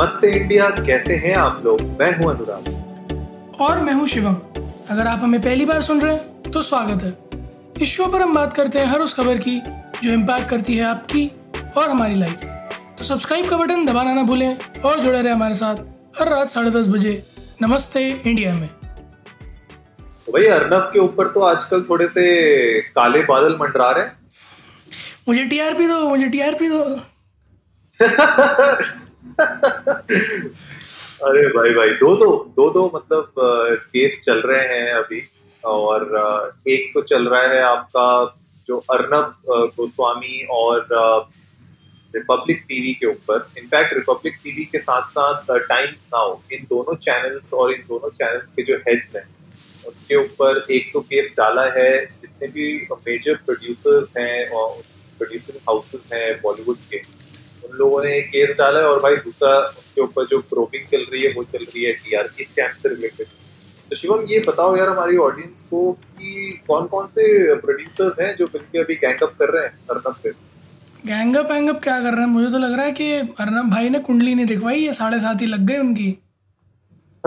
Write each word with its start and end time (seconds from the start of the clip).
नमस्ते 0.00 0.28
इंडिया 0.36 0.68
कैसे 0.70 1.14
हैं 1.14 1.34
आप 1.36 1.60
लोग? 1.64 1.80
मैं 2.00 2.10
हूँ 2.16 2.30
अनुराग। 2.30 3.56
और 3.60 3.80
मैं 3.80 3.92
हूँ 3.92 4.06
शिवम। 4.08 4.34
अगर 4.90 5.06
आप 5.06 5.18
हमें 5.18 5.40
पहली 5.42 5.64
बार 5.64 5.82
सुन 5.82 6.00
रहे 6.00 6.14
हैं 6.14 6.50
तो 6.52 6.62
स्वागत 6.62 7.02
है। 7.02 7.82
इस 7.82 7.88
शो 7.88 8.06
पर 8.06 8.22
हम 8.22 8.34
बात 8.34 8.52
करते 8.52 8.78
हैं 8.78 8.86
हर 8.86 8.98
उस 8.98 9.14
खबर 9.14 9.38
की 9.38 9.56
जो 10.02 10.12
इम्पैक्ट 10.12 10.48
करती 10.48 10.76
है 10.76 10.84
आपकी 10.84 11.26
और 11.76 11.88
हमारी 11.90 12.14
लाइफ 12.14 12.44
तो 12.98 13.04
सब्सक्राइब 13.04 13.48
का 13.50 13.56
बटन 13.56 13.84
दबाना 13.86 14.14
ना 14.14 14.22
भूलें 14.22 14.80
और 14.80 15.00
जुड़े 15.00 15.20
रहे 15.22 15.32
हमारे 15.32 15.54
साथ 15.54 15.76
हर 16.20 16.28
रात 16.28 16.48
साढ़े 16.48 16.70
दस 16.70 16.88
बजे 16.88 17.12
नमस्ते 17.62 18.08
इंडिया 18.26 18.54
में। 18.54 18.68
भाई 20.28 20.46
अर्नब 20.46 20.90
के 20.92 20.98
ऊपर 20.98 21.28
तो 21.28 21.40
आजकल 21.40 21.82
थोड़े 21.90 22.08
से 22.08 22.24
काले 22.90 23.22
बादल 23.24 23.56
मंडरा 23.60 23.90
रहे 23.90 24.04
हैं। 24.04 24.16
मुझे 25.28 25.44
टीआरपी 25.44 25.86
दो 25.86 26.00
मुझे 26.08 26.26
टीआरपी 26.28 26.68
दो। 26.68 26.82
अरे 31.28 31.46
भाई 31.48 31.72
भाई, 31.74 31.88
दो 31.90 32.14
दो 32.16 32.28
दो 32.56 32.68
दो 32.70 32.84
मतलब 32.94 33.32
केस 33.92 34.18
चल 34.24 34.40
रहे 34.40 34.62
हैं 34.68 34.92
अभी 34.92 35.20
और 35.64 36.04
एक 36.68 36.90
तो 36.94 37.02
चल 37.02 37.28
रहा 37.28 37.42
है 37.42 37.60
आपका 37.62 38.06
जो 38.68 38.76
अर्नब 38.90 39.34
गोस्वामी 39.76 40.46
और 40.50 40.86
रिपब्लिक 42.14 42.64
टीवी 42.68 42.92
के 42.94 43.06
ऊपर। 43.06 43.46
इनफैक्ट 43.58 43.94
रिपब्लिक 43.94 44.38
टीवी 44.44 44.64
के 44.64 44.78
साथ 44.78 45.08
साथ 45.10 45.58
टाइम्स 45.68 46.06
नाउ 46.14 46.36
इन 46.52 46.64
दोनों 46.70 46.96
चैनल्स 46.98 47.52
और 47.52 47.72
इन 47.72 47.82
दोनों 47.88 48.10
चैनल्स 48.10 48.52
के 48.52 48.62
जो 48.62 48.76
हेड्स 48.88 49.16
हैं, 49.16 49.26
उनके 49.86 50.16
ऊपर 50.16 50.64
एक 50.70 50.90
तो 50.92 51.00
केस 51.02 51.34
डाला 51.36 51.64
है। 51.76 51.92
जितने 52.20 52.48
भी 52.48 52.66
मेजर 53.08 53.34
प्रोड्यूसर्स 53.46 54.12
हैं 54.16 54.48
और 54.50 54.76
प्रोड्यूसर 55.18 55.58
हाउसेस 55.68 56.08
हैं 56.12 56.40
बॉलीवुड 56.42 56.76
के 56.90 56.98
उन 57.64 57.76
लोगों 57.78 58.02
ने 58.04 58.20
केस 58.20 58.54
डाला 58.58 58.80
है 58.80 58.86
और 58.86 59.00
भाई 59.02 59.16
दूसरा 59.16 59.56
उनके 59.58 60.00
ऊपर 60.00 60.26
जो 60.26 60.38
प्रोबिंग 60.50 60.86
चल 60.86 61.04
रही 61.12 61.22
है 61.22 61.32
वो 61.32 61.44
चल 61.44 61.64
रही 61.64 61.84
है 61.84 61.92
टीआरपी 61.92 62.44
स्कैम 62.44 62.72
से 62.78 62.88
रिलेटेड 62.88 63.26
तो 63.90 63.96
शिवम 63.96 64.24
ये 64.28 64.38
बताओ 64.48 64.76
यार 64.76 64.88
हमारी 64.88 65.16
ऑडियंस 65.16 65.60
को 65.70 65.90
कि 66.18 66.60
कौन 66.68 66.86
कौन 66.86 67.06
से 67.06 67.54
प्रोड्यूसर्स 67.54 68.20
हैं 68.20 68.34
जो 68.36 68.44
मिलकर 68.54 68.84
अभी 68.84 68.94
गैंगअप 68.94 69.34
कर 69.38 69.48
रहे 69.48 69.64
हैं 69.64 69.72
अर्नब 69.90 70.14
पे? 70.24 70.30
गैंगअप 71.06 71.50
वैंगअप 71.50 71.80
क्या 71.82 72.00
कर 72.00 72.12
रहे 72.12 72.20
हैं? 72.20 72.26
मुझे 72.26 72.50
तो 72.50 72.58
लग 72.58 72.72
रहा 72.72 72.84
है 72.84 72.92
कि 72.92 73.12
अर्नब 73.40 73.70
भाई 73.70 73.88
ने 73.88 73.98
कुंडली 73.98 74.34
नहीं 74.34 74.46
दिखवाई 74.46 74.78
ये 74.78 74.92
साढ़े 74.92 75.20
सात 75.20 75.40
ही 75.40 75.46
लग 75.46 75.66
गए 75.66 75.78
उनकी। 75.78 76.10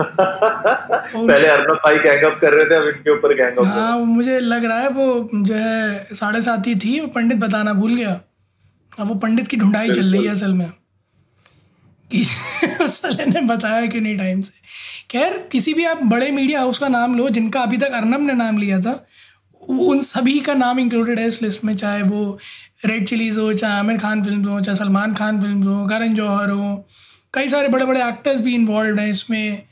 पहले 0.00 1.48
अर्नब 1.48 1.76
भाई 1.84 1.98
गैंगअप 1.98 2.38
कर 2.40 2.52
रहे 2.52 2.64
थे 2.64 2.74
अब 2.74 2.86
इनके 2.88 3.10
ऊपर 3.10 3.34
गैंगअप 3.34 3.66
हाँ 3.66 3.98
मुझे 3.98 4.38
लग 4.40 4.64
रहा 4.64 4.78
है 4.78 4.88
वो 4.88 5.28
जो 5.34 5.54
है 5.54 6.14
साढ़े 6.14 6.40
सात 6.42 6.66
ही 6.66 6.74
थी 6.76 6.98
वो 7.00 7.06
पंडित 7.06 7.38
बताना 7.38 7.72
भूल 7.74 7.94
गया। 7.94 8.20
अब 9.00 9.08
वो 9.08 9.14
पंडित 9.14 9.48
की 9.48 9.56
ढूंढाई 9.56 9.90
चल 9.90 10.12
रही 10.12 10.24
है 10.24 10.30
असल 10.30 10.52
में। 10.52 10.70
कि 12.10 12.24
साले 12.88 13.26
ने 13.26 13.40
बताया 13.40 13.86
कि 13.86 14.00
नहीं 14.00 14.16
टाइम 14.18 14.40
से। 14.40 14.52
खैर 15.10 15.38
किसी 15.52 15.74
भी 15.74 15.84
आप 15.84 16.02
बड़े 16.02 16.30
मीडिया 16.30 16.60
हाउस 16.60 16.78
का 16.78 16.88
नाम 16.88 17.14
लो 17.14 17.28
जिनका 17.28 17.60
अभी 17.60 17.76
तक 17.76 17.92
अर्नब 17.92 18.20
ने 18.20 18.32
नाम 18.32 18.58
लिया 18.58 18.80
था 18.80 19.04
उन 19.62 20.00
सभी 20.00 20.38
का 20.40 20.54
नाम 20.54 20.78
इंक्लूडेड 20.78 21.18
है 21.18 21.26
इस 21.26 21.42
लिस्ट 21.42 21.64
में 21.64 21.76
चाहे 21.76 22.02
वो 22.02 22.38
रेड 22.84 23.06
चिलीज 23.08 23.38
हो 23.38 23.52
चाहे 23.52 23.78
आमिर 23.78 23.98
खान 23.98 24.24
फ़िल्म 24.24 24.48
हो 24.48 24.60
चाहे 24.60 24.76
सलमान 24.78 25.14
खान 25.14 25.40
फ़िल्म 25.42 25.62
हो 25.62 25.86
करण 25.88 26.14
जौहर 26.14 26.50
हो 26.50 26.74
कई 27.34 27.48
सारे 27.48 27.68
बड़े 27.68 27.84
बड़े 27.84 28.08
एक्टर्स 28.08 28.40
भी 28.40 28.54
इन्वॉल्व 28.54 28.98
हैं 28.98 29.08
इसमें 29.10 29.62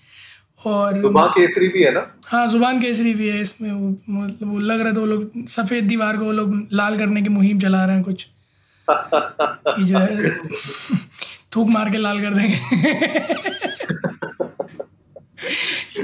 और 0.65 0.97
ज़ुबान 0.98 1.28
केसरी 1.28 1.69
भी 1.69 1.83
है 1.83 1.91
ना? 1.93 2.06
हाँ 2.27 2.47
ज़ुबान 2.48 2.81
केसरी 2.81 3.15
भी 3.15 3.28
है 3.28 3.41
इसमें 3.43 3.70
वो 3.73 3.89
मतलब 4.09 4.53
वो 4.53 4.59
लग 4.59 4.81
रहा 4.81 4.93
था 4.93 5.00
वो 5.00 5.06
लोग 5.06 5.47
सफ़ेद 5.48 5.84
दीवार 5.84 6.17
को 6.17 6.25
वो 6.25 6.33
लोग 6.33 6.69
लाल 6.73 6.98
करने 6.98 7.23
की 7.23 7.28
मुहिम 7.28 7.61
चला 7.61 7.84
रहे 7.84 7.95
हैं 7.97 8.05
कुछ। 8.05 8.27
कि 8.91 9.84
जो 9.84 9.98
है, 9.98 10.30
थूक 11.56 11.69
मार 11.69 11.91
के 11.91 11.98
लाल 11.98 12.20
कर 12.20 12.34
देंगे। 12.34 12.58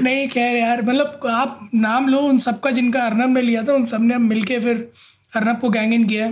नहीं, 0.01 0.27
खैर 0.29 0.55
यार 0.55 0.81
मतलब 0.81 1.27
आप 1.29 1.69
नाम 1.73 2.07
लो 2.09 2.19
उन 2.19 2.37
सबका 2.39 2.71
जिनका 2.71 3.01
अर्नब 3.01 3.29
ने 3.29 3.41
लिया 3.41 3.63
था, 3.63 3.73
उन 3.73 3.85
सबने 3.85 4.15
अब 4.15 4.21
मिल 4.21 4.43
के 4.43 4.59
फिर 4.59 4.91
अर्नब 5.33 5.59
को 5.59 5.69
गैंग 5.69 5.93
इन 5.93 6.07
किया 6.07 6.27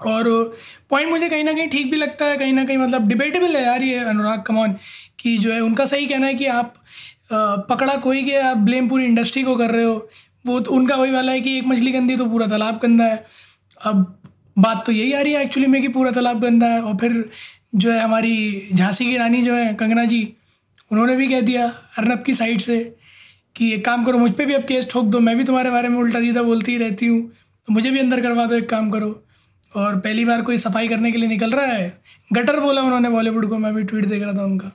और 0.00 0.24
पॉइंट 0.90 1.10
मुझे 1.10 1.28
कहीं 1.28 1.44
ना 1.44 1.52
कहीं 1.52 1.68
ठीक 1.68 1.90
भी 1.90 1.96
लगता 1.96 2.24
है, 2.24 2.36
कहीं 2.36 2.52
ना 2.52 2.64
कहीं 2.64 2.76
मतलब 2.78 3.08
डिबेटेबल 3.08 3.56
है 3.56 3.62
यार 3.64 3.82
ये 3.82 3.98
अनुराग 4.04 4.42
कमौन 4.42 4.74
कि 5.18 5.36
जो 5.38 5.52
है 5.52 5.60
उनका 5.60 5.84
सही 5.86 6.06
कहना 6.06 6.26
है 6.26 6.34
कि 6.34 6.46
आप 6.48 6.74
पकड़ा 7.32 7.96
कोई 7.96 8.22
के 8.22 8.36
आप 8.38 8.56
ब्लेम 8.56 8.88
पूरी 8.88 9.04
इंडस्ट्री 9.04 9.42
को 9.42 9.56
कर 9.56 9.70
रहे 9.70 9.84
हो। 9.84 10.08
वो 10.46 10.58
तो 10.60 10.70
उनका 10.72 10.96
वही 10.96 11.10
वाला 11.10 11.32
है 11.32 11.40
कि 11.40 11.56
एक 11.58 11.66
मछली 11.66 11.92
गंदी 11.92 12.16
तो 12.16 12.26
पूरा 12.26 12.46
तालाब 12.46 12.78
गंदा 12.78 13.04
है। 13.04 13.24
अब 13.80 14.23
बात 14.56 14.84
तो 14.86 14.92
यही 14.92 15.12
आ 15.12 15.20
रही 15.20 15.32
है 15.32 15.42
एक्चुअली 15.42 15.66
में 15.68 15.80
कि 15.82 15.88
पूरा 15.88 16.10
तालाब 16.10 16.40
गंदा 16.40 16.66
है 16.66 16.80
और 16.82 16.96
फिर 16.96 17.24
जो 17.74 17.92
है 17.92 18.00
हमारी 18.00 18.68
झांसी 18.72 19.04
की 19.04 19.16
रानी 19.16 19.42
जो 19.42 19.54
है 19.54 19.72
कंगना 19.74 20.04
जी, 20.04 20.28
उन्होंने 20.90 21.16
भी 21.16 21.28
कह 21.28 21.40
दिया 21.40 21.66
अर्नब 21.98 22.22
की 22.22 22.34
साइड 22.34 22.60
से 22.60 22.78
कि 23.56 23.72
एक 23.72 23.84
काम 23.84 24.04
करो, 24.04 24.18
मुझ 24.18 24.30
पर 24.32 24.46
भी 24.46 24.54
अब 24.54 24.64
केस 24.64 24.88
ठोक 24.90 25.04
दो, 25.06 25.20
मैं 25.20 25.36
भी 25.36 25.44
तुम्हारे 25.44 25.70
बारे 25.70 25.88
में 25.88 25.98
उल्टा 25.98 26.20
सीधा 26.20 26.42
बोलती 26.42 26.72
ही 26.72 26.78
रहती 26.78 27.06
हूँ 27.06 27.20
तो 27.68 27.72
मुझे 27.72 27.90
भी 27.90 27.98
अंदर 27.98 28.20
करवा 28.20 28.46
दो 28.46 28.54
एक 28.54 28.68
काम 28.70 28.90
करो। 28.90 29.20
और 29.74 29.98
पहली 30.00 30.24
बार 30.24 30.42
कोई 30.42 30.58
सफ़ाई 30.58 30.88
करने 30.88 31.10
के 31.12 31.18
लिए 31.18 31.28
निकल 31.28 31.50
रहा 31.50 31.66
है, 31.66 31.92
गटर 32.32 32.58
बोला 32.60 32.82
उन्होंने 32.82 33.08
बॉलीवुड 33.10 33.48
को, 33.48 33.58
मैं 33.58 33.74
भी 33.74 33.82
ट्वीट 33.82 34.04
देख 34.06 34.22
रहा 34.22 34.32
था 34.32 34.44
उनका, 34.44 34.68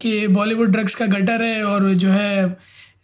कि 0.00 0.26
बॉलीवुड 0.28 0.70
ड्रग्स 0.72 0.94
का 0.94 1.06
गटर 1.08 1.42
है 1.42 1.62
और 1.64 1.92
जो 1.94 2.08
है 2.10 2.56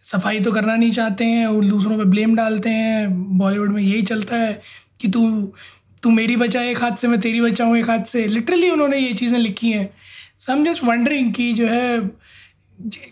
सफ़ाई 0.05 0.41
तो 0.41 0.53
करना 0.53 0.75
नहीं 0.77 0.91
चाहते 0.93 1.25
हैं, 1.25 1.47
और 1.47 1.65
दूसरों 1.65 1.99
पे 1.99 2.05
ब्लेम 2.07 2.35
डालते 2.37 2.71
हैं 2.71 3.39
बॉलीवुड 3.39 3.73
में 3.73 3.83
यही 3.83 4.03
चलता 4.03 4.37
है 4.37 4.61
कि 5.01 5.09
तू 5.09 5.23
तू 6.03 6.11
मेरी 6.11 6.37
बचा 6.37 6.63
एक 6.63 6.81
हाथ 6.83 6.97
से, 6.97 7.09
मैं 7.09 7.21
तेरी 7.21 7.41
बचाऊँ 7.41 7.77
एक 7.79 7.89
हाथ 7.91 8.05
से। 8.05 8.27
लिटरली 8.27 8.71
उन्होंने 8.71 8.99
ये 8.99 9.13
चीज़ें 9.15 9.39
लिखी 9.39 9.71
हैं। 9.73 9.89
सो 10.39 10.53
एम 10.53 10.65
जस्ट 10.65 10.85
वंडरिंग 10.85 11.33
कि 11.35 11.53
जो 11.53 11.67
है 11.67 11.99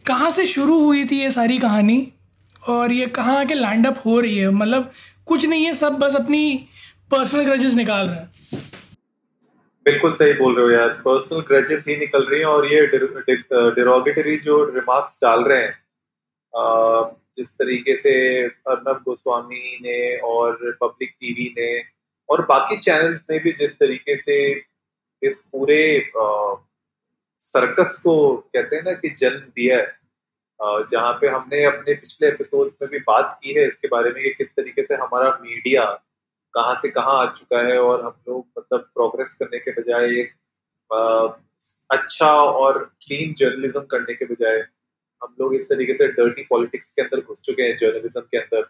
कहाँ 0.07 0.31
से 0.31 0.47
शुरू 0.47 0.79
हुई 0.85 1.05
थी 1.07 1.21
ये 1.21 1.31
सारी 1.31 1.59
कहानी? 1.59 2.07
और 2.63 2.93
ये 2.93 3.07
कहाँ 3.09 3.39
आके 3.41 3.55
लैंड 3.55 3.87
अप 3.87 4.01
हो 4.07 4.19
रही 4.21 4.37
है? 4.39 4.51
मतलब 4.53 4.91
कुछ 5.27 5.45
नहीं 5.45 5.65
है, 5.65 5.75
सब 5.75 5.99
बस 5.99 6.15
अपनी 6.17 6.69
पर्सनल 7.11 7.45
ग्रजेस 7.45 7.75
निकाल 7.75 8.07
रहे 8.07 8.17
हैं। 8.17 8.29
बिल्कुल 9.87 10.13
सही 10.13 10.33
बोल 10.33 10.57
रहे 10.57 10.65
हो 10.65 10.71
यार। 10.71 10.89
पर्सनल 11.05 11.41
ग्रजेस 11.49 11.85
ही 11.89 11.97
निकल 11.97 12.25
रही 12.25 12.41
हैं 12.41 12.47
और 12.47 12.67
ये 12.73 12.87
डिरोगेटरी 12.87 14.37
जो 14.39 14.63
रिमार्क्स 14.65 15.19
डाल 15.23 15.45
रहे 15.45 15.63
हैं 15.63 15.79
जिस 17.39 17.51
तरीके 17.53 17.97
से 17.97 18.13
अर्नब 18.45 19.03
गोस्वामी 19.05 19.79
ने 19.83 20.17
और 20.27 20.59
रिपब्लिक 20.65 21.11
टीवी 21.11 21.49
ने 21.59 21.71
और 22.31 22.45
बाकी 22.47 22.77
चैनल्स 22.77 23.27
ने 23.31 23.39
भी 23.39 23.53
जिस 23.53 23.75
तरीके 23.79 24.17
से 24.17 24.37
इस 25.23 25.39
पूरे 25.53 25.81
सर्कस 27.41 27.99
को 28.05 28.15
कहते 28.37 28.77
हैं 28.77 28.83
ना 28.83 28.93
कि 28.93 29.09
जन्म 29.19 29.41
दिया 29.57 29.79
है 29.79 29.99
जहाँ 30.91 31.13
पे 31.21 31.29
हमने 31.29 31.65
अपने 31.65 31.95
पिछले 31.95 32.29
एपिसोड्स 32.29 32.79
में 32.83 32.91
भी 32.91 32.99
बात 32.99 33.39
की 33.43 33.55
है, 33.55 33.67
इसके 33.67 33.89
बारे 33.89 34.11
में 34.11 34.23
कि 34.23 34.31
किस 34.31 34.51
तरीके 34.57 34.85
से 34.85 34.95
हमारा 34.95 35.31
मीडिया 35.43 35.85
कहाँ 36.55 36.75
से 36.83 36.89
कहाँ 36.89 37.17
आ 37.19 37.31
चुका 37.35 37.61
है 37.67 37.79
और 37.79 38.05
हम 38.05 38.15
लोग 38.29 38.47
मतलब 38.59 38.81
प्रोग्रेस 38.95 39.35
करने 39.41 39.59
के 39.59 39.71
बजाय 39.73 40.19
एक 40.21 40.33
अच्छा 41.91 42.31
और 42.35 42.79
क्लीन 43.03 43.33
जर्नलिज्म 43.39 43.81
करने 43.91 44.15
के 44.15 44.25
बजाय 44.25 44.59
हम 45.23 45.35
लोग 45.41 45.55
इस 45.55 45.69
तरीके 45.69 45.95
से 45.95 46.07
डर्टी 46.13 46.43
पॉलिटिक्स 46.51 46.93
के 46.93 47.03
अंदर 47.03 47.21
घुस 47.21 47.41
चुके 47.45 47.63
हैं 47.63 47.77
जर्नलिज्म 47.77 48.21
के 48.21 48.39
अंदर। 48.39 48.63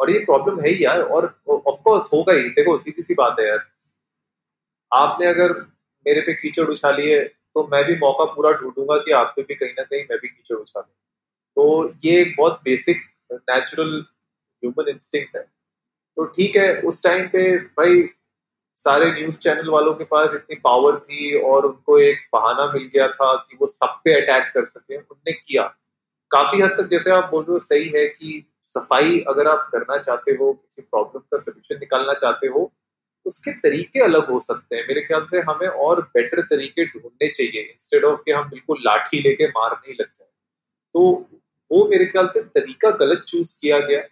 और 0.00 0.10
ये 0.10 0.18
प्रॉब्लम 0.20 0.60
है 0.60 0.68
ही 0.68 0.84
यार, 0.84 1.00
और 1.00 1.24
ऑफ़ 1.48 1.80
कोर्स 1.84 2.08
होगा 2.12 2.32
ही। 2.32 2.48
देखो 2.50 2.76
सीधी 2.78 3.02
सी 3.02 3.14
बात 3.14 3.36
है 3.40 3.46
यार। 3.48 3.64
आपने 4.92 5.26
अगर 5.26 5.52
मेरे 6.06 6.20
पे 6.20 6.32
कीचड़ 6.34 6.66
उछाली 6.66 7.10
है 7.10 7.24
तो 7.24 7.66
मैं 7.72 7.84
भी 7.84 7.96
मौका 7.96 8.24
पूरा 8.26 8.50
ढूंढूँगा 8.52 8.96
कि 8.96 9.12
आप 9.12 9.32
पे 9.36 9.42
भी 9.42 9.54
कहीं 9.54 9.70
ना 9.70 9.82
कहीं 9.82 10.02
मैं 10.02 10.18
भी 10.18 10.28
कीचड़ 10.28 10.56
उछालू 10.56 10.92
तो 11.56 11.92
ये 12.04 12.20
एक 12.20 12.34
बहुत 12.38 12.60
बेसिक 12.64 12.96
नेचुरल 13.32 13.94
ह्यूमन 14.62 14.88
इंस्टिंक्ट 14.88 15.36
है। 15.36 15.42
तो 16.16 16.24
ठीक 16.26 16.56
है, 16.56 16.80
उस 16.80 17.02
टाइम 17.04 17.26
पे 17.28 17.56
भाई, 17.58 18.02
सारे 18.78 19.10
न्यूज़ 19.12 19.38
चैनल 19.38 19.68
वालों 19.70 19.94
के 19.94 20.04
पास 20.04 20.34
इतनी 20.34 20.56
पावर 20.56 20.98
थी 21.00 21.38
और 21.40 21.66
उनको 21.66 21.98
एक 21.98 22.18
बहाना 22.32 22.66
मिल 22.72 22.84
गया 22.94 23.08
था 23.10 23.34
कि 23.40 23.56
वो 23.60 23.66
सब 23.66 24.00
पे 24.04 24.14
अटैक 24.14 24.50
कर 24.54 24.64
सके। 24.64 24.96
उनने 24.96 25.32
किया। 25.32 25.62
काफ़ी 26.30 26.60
हद 26.62 26.76
तक 26.80 26.88
जैसे 26.88 27.10
आप 27.10 27.30
बोल 27.30 27.42
रहे 27.42 27.52
हो, 27.52 27.58
सही 27.58 27.88
है 27.90 28.06
कि 28.06 28.46
सफ़ाई 28.66 29.18
अगर 29.28 29.48
आप 29.48 29.68
करना 29.72 29.96
चाहते 29.98 30.32
हो 30.32 30.52
किसी 30.52 30.82
प्रॉब्लम 30.82 31.20
का 31.32 31.38
सोल्यूशन 31.38 31.78
निकालना 31.80 32.14
चाहते 32.14 32.46
हो 32.48 32.70
उसके 33.26 33.52
तरीके 33.60 34.00
अलग 34.00 34.28
हो 34.30 34.38
सकते 34.40 34.76
हैं। 34.76 34.82
मेरे 34.88 35.00
ख्याल 35.02 35.24
से 35.26 35.40
हमें 35.48 35.66
और 35.68 36.00
बेटर 36.14 36.40
तरीके 36.50 36.84
ढूँढने 36.86 37.28
चाहिए 37.28 37.62
इंस्टेड 37.62 38.04
ऑफ़ 38.04 38.20
कि 38.24 38.32
हम 38.32 38.48
बिल्कुल 38.50 38.78
लाठी 38.82 39.20
लेके 39.22 39.48
मारने 39.48 39.92
लग 39.92 40.06
जाए। 40.14 40.28
तो 40.94 41.00
वो 41.70 41.84
मेरे 41.88 42.06
ख्याल 42.06 42.28
से 42.28 42.40
तरीका 42.58 42.90
गलत 43.00 43.24
चूज़ 43.28 43.54
किया 43.60 43.78
गया 43.86 44.02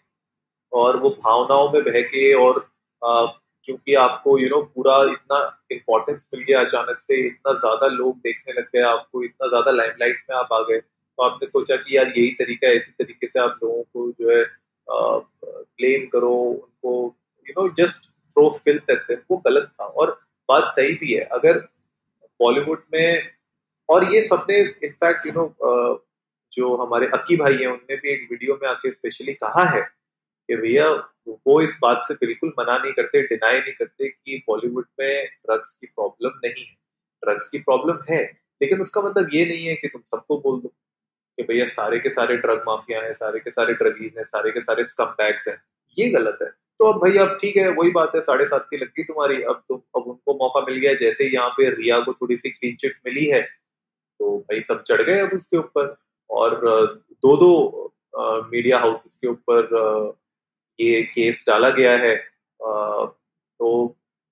और 0.72 0.96
वो 1.00 1.10
भावनाओं 1.24 1.72
में 1.72 1.82
बह 1.84 2.00
के 2.02 2.32
और 2.34 2.58
आ, 3.02 3.24
क्योंकि 3.64 3.94
आपको 3.96 4.38
यू 4.38 4.44
you 4.44 4.50
नो 4.52 4.60
know, 4.60 4.74
पूरा 4.74 4.96
इतना 5.12 5.38
इम्पोर्टेंस 5.72 6.30
मिल 6.34 6.42
गया 6.44 6.60
अचानक 6.60 6.98
से 6.98 7.16
इतना 7.26 7.52
ज़्यादा 7.58 7.86
लोग 7.94 8.16
देखने 8.18 8.52
लग 8.52 8.68
गए 8.74 8.82
आपको 8.88 9.22
इतना 9.24 9.48
ज़्यादा 9.48 9.70
लाइमलाइट 9.72 10.24
में 10.30 10.36
आप 10.36 10.52
आ 10.52 10.60
गए। 10.70 10.80
तो 11.18 11.22
आपने 11.22 11.46
सोचा 11.46 11.76
कि 11.76 11.96
यार 11.96 12.08
यही 12.08 12.30
तरीका 12.38 12.68
है, 12.68 12.76
इसी 12.76 12.92
तरीके 12.92 13.28
से 13.28 13.40
आप 13.40 13.58
लोगों 13.62 13.82
को 13.82 14.10
जो 14.12 14.30
है 14.30 14.44
ब्लेम 15.76 16.06
करो, 16.08 16.32
उनको 16.32 17.16
you 17.46 17.60
know 17.60 17.68
just 17.76 18.10
throw 18.36 18.48
filth 18.64 18.90
at 18.90 19.24
वो 19.30 19.36
गलत 19.46 19.70
था। 19.72 19.84
और 19.84 20.10
बात 20.48 20.72
सही 20.76 20.92
भी 20.94 21.12
है, 21.12 21.24
अगर 21.32 21.58
बॉलीवुड 22.40 22.82
में, 22.94 23.30
और 23.88 24.04
ये 24.14 24.20
सबने 24.22 24.58
इनफैक्ट 24.60 25.26
यू 25.26 25.32
नो 25.32 25.46
जो 26.52 26.76
हमारे 26.76 27.06
अक्की 27.14 27.36
भाई 27.36 27.56
हैं, 27.56 27.66
उनने 27.66 27.96
भी 27.96 28.10
एक 28.12 28.26
वीडियो 28.30 28.58
में 28.62 28.68
आके 28.68 28.90
स्पेशली 28.92 29.32
कहा 29.34 29.64
है 29.70 29.80
कि 29.80 30.56
भैया, 30.56 30.88
वो 31.46 31.60
इस 31.60 31.78
बात 31.82 32.02
से 32.08 32.14
बिल्कुल 32.16 32.52
मना 32.58 32.76
नहीं 32.78 32.92
करते 32.92 33.22
डिनाई 33.26 33.58
नहीं 33.58 33.72
करते 33.74 34.08
कि 34.08 34.42
बॉलीवुड 34.48 34.86
में 35.00 35.26
ड्रग्स 35.26 35.72
की 35.74 35.86
प्रॉब्लम 35.86 36.40
नहीं 36.44 36.64
है। 36.64 36.74
ड्रग्स 37.22 37.48
की 37.48 37.58
प्रॉब्लम 37.60 37.98
है, 38.10 38.22
लेकिन 38.60 38.80
उसका 38.80 39.02
मतलब 39.02 39.30
ये 39.34 39.44
नहीं 39.46 39.66
है 39.66 39.74
कि 39.74 39.88
तुम 39.88 40.02
सबको 40.06 40.38
बोल 40.40 40.60
दो। 40.60 40.72
कि 41.38 41.42
भैया 41.44 41.66
सारे 41.68 41.98
के 41.98 42.10
सारे 42.10 42.36
ड्रग 42.36 42.62
माफिया 42.68 43.00
हैं, 43.02 43.12
सारे 43.14 43.40
के 43.40 43.50
सारे 43.50 43.74
ड्रगीज 43.74 44.12
हैं, 44.18 44.24
सारे 44.24 44.50
के 44.50 44.60
सारे 44.60 44.84
स्कम 44.84 45.14
बैग्स 45.18 45.48
हैं, 45.48 45.56
ये 45.96 46.08
गलत 46.10 46.38
है। 46.42 46.48
तो 46.80 46.84
अब 46.84 47.00
भाई 47.00 47.16
अब 47.18 47.36
ठीक 47.40 47.56
है, 47.56 47.68
वही 47.70 47.90
बात 47.92 48.12
है, 48.14 48.20
साढ़े 48.22 48.46
सात 48.46 48.66
की 48.70 48.76
लगी 48.76 49.02
तुम्हारी, 49.04 49.42
अब 49.42 49.62
तुम, 49.68 49.80
अब 49.96 50.02
उनको 50.02 50.34
मौका 50.36 50.60
मिल 50.66 50.78
गया, 50.78 50.94
जैसे 50.96 51.24
यहाँ 51.26 51.50
पे 51.50 51.68
रिया 51.72 51.98
को 52.00 52.12
थोड़ी 52.12 52.36
सी 52.36 52.50
क्लीन 52.50 52.74
चिट 52.76 52.96
मिली 53.06 53.26
है 53.26 53.42
तो 54.20 54.36
भाई 54.40 54.60
सब 54.62 54.82
चढ़ 54.82 55.02
गए 55.02 55.18
अब 55.20 55.30
उसके 55.36 55.56
ऊपर। 55.56 55.96
और 56.30 56.60
दो 57.22 57.36
दो 57.36 57.92
मीडिया 58.52 58.78
हाउसेस 58.78 59.18
के 59.20 59.28
ऊपर 59.28 60.14
ये 60.78 61.02
केस 61.04 61.44
डाला 61.46 61.70
गया 61.70 61.92
है। 61.98 62.14
तो 62.60 63.86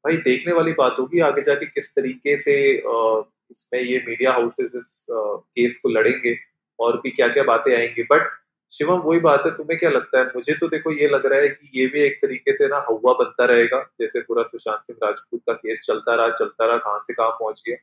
भाई 0.04 0.16
देखने 0.18 0.52
वाली 0.52 0.72
बात 0.72 0.96
होगी 0.98 1.20
आगे 1.22 1.42
जाके 1.42 1.66
किस 1.66 1.90
तरीके 1.96 2.36
से 2.38 2.54
इसमें 2.76 3.80
ये 3.80 4.02
मीडिया 4.06 4.32
हाउसेस 4.32 4.72
इस 4.76 5.06
केस 5.10 5.80
को 5.82 5.88
लड़ेंगे। 5.88 6.34
और 6.80 6.96
भी 6.96 7.10
क्या 7.10 7.28
क्या 7.28 7.44
बातें 7.44 7.74
आएँगी। 7.76 8.02
बट 8.02 8.30
शिवम, 8.72 8.98
वही 8.98 9.20
बात 9.20 9.42
है, 9.46 9.50
तुम्हें 9.52 9.78
क्या 9.78 9.90
लगता 9.90 10.18
है? 10.18 10.26
मुझे 10.26 10.52
तो 10.52 10.68
देखो 10.68 10.92
ये 10.92 11.08
लग 11.08 11.26
रहा 11.26 11.40
है 11.40 11.48
कि 11.48 11.80
ये 11.80 11.86
भी 11.86 12.00
एक 12.00 12.18
तरीके 12.22 12.54
से 12.54 12.66
ना 12.66 12.76
हवा 12.76 13.12
बनता 13.12 13.44
रहेगा, 13.44 13.80
जैसे 14.00 14.20
पूरा 14.20 14.42
सुशांत 14.42 14.80
सिंह 14.86 14.98
राजपूत 15.04 15.40
का 15.46 15.52
केस 15.52 15.84
चलता 15.86 16.14
रहा 16.14 16.28
चलता 16.30 16.66
रहा, 16.66 16.76
कहाँ 16.76 17.00
से 17.02 17.14
कहाँ 17.14 17.30
पहुँच 17.30 17.62
गया। 17.68 17.76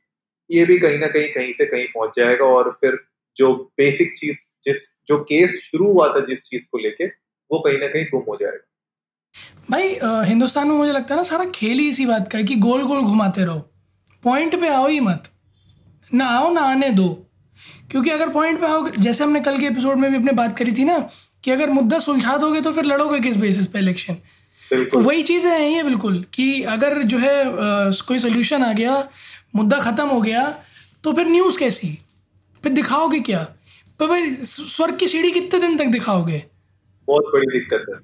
ये 0.50 0.64
भी 0.64 0.78
कहीं 0.78 0.98
ना 0.98 1.06
कहीं 1.06 1.28
कहीं 1.28 1.52
से 1.52 1.66
कहीं 1.66 1.86
पहुँच 1.86 2.16
जाएगा 2.16 2.46
और 2.46 2.70
फिर 2.80 2.98
जो 3.36 3.54
बेसिक 3.78 4.12
चीज़, 4.18 4.38
जिस, 4.64 5.00
जो 5.08 5.18
केस 5.18 5.60
शुरू 5.64 5.92
हुआ 5.92 6.08
था 6.08 6.20
जिस 6.20 6.42
चीज़ 6.44 6.68
को 6.72 6.78
लेके, 6.78 7.06
वो 7.50 7.60
कहीं 7.60 7.78
ना 7.78 7.86
कहीं 7.86 8.04
गुम 8.04 8.22
हो 8.28 8.36
जाएगा। 8.36 8.66
भाई 9.70 9.98
हिंदुस्तान 10.28 10.68
में 10.68 10.76
मुझे 10.76 10.92
लगता 10.92 11.14
है 11.14 11.16
ना 11.16 11.22
सारा 11.22 11.44
खेल 11.44 11.78
ही 11.78 11.88
इसी 11.88 12.06
बात 12.06 12.30
का 12.32 12.38
है 12.38 12.44
कि 12.44 12.54
गोल 12.56 12.82
गोल 12.82 13.00
घुमाते 13.00 13.44
रहो। 13.44 13.58
पॉइंट 14.24 14.60
पे 14.60 14.68
आओ 14.68 14.88
ही 14.88 15.00
मत। 15.00 15.28
ना 16.14 16.26
आओ, 16.26 16.52
ना 16.52 16.60
आने 16.60 16.90
दो। 16.90 17.29
क्योंकि 17.90 18.10
अगर 18.10 18.28
पॉइंट 18.28 18.60
पे 18.60 18.66
आओ 18.66 18.88
जैसे 18.98 19.24
हमने 19.24 19.40
कल 19.40 19.58
के 19.58 19.66
एपिसोड 19.66 19.96
में 19.96 20.10
भी 20.10 20.16
अपने 20.16 20.32
बात 20.32 20.56
करी 20.58 20.72
थी 20.72 20.84
ना 20.84 20.98
कि 21.44 21.50
अगर 21.50 21.70
मुद्दा 21.70 21.98
सुलझा 21.98 22.36
दोगे 22.36 22.60
तो 22.60 22.72
फिर 22.72 22.84
लड़ोगे 22.84 23.20
किस 23.20 23.36
बेसिस 23.36 23.66
पे 23.66 23.78
इलेक्शन 23.78 24.16
तो 24.72 24.98
वही 24.98 25.22
चीज़ें 25.22 25.50
हैं 25.50 25.68
ये 25.68 25.82
बिल्कुल 25.82 26.24
कि 26.34 26.62
अगर 26.62 27.02
जो 27.02 27.18
है 27.18 27.44
आ, 27.46 27.90
कोई 28.08 28.18
सोल्यूशन 28.18 28.64
आ 28.64 28.72
गया 28.72 29.08
मुद्दा 29.56 29.78
ख़त्म 29.78 30.06
हो 30.06 30.20
गया 30.20 30.42
तो 31.04 31.12
फिर 31.12 31.26
न्यूज़ 31.26 31.58
कैसी? 31.58 31.98
फिर 32.62 32.72
दिखाओगे 32.72 33.20
क्या? 33.20 33.42
तो 33.98 34.06
भाई 34.06 34.34
स्वर्ग 34.34 34.96
की 34.96 35.08
सीढ़ी 35.08 35.30
कितने 35.30 35.60
दिन 35.60 35.76
तक 35.76 35.84
दिखाओगे? 35.84 36.44
बहुत 37.08 37.24
बड़ी 37.24 37.46
दिक्कत 37.58 37.86
है। 37.88 37.96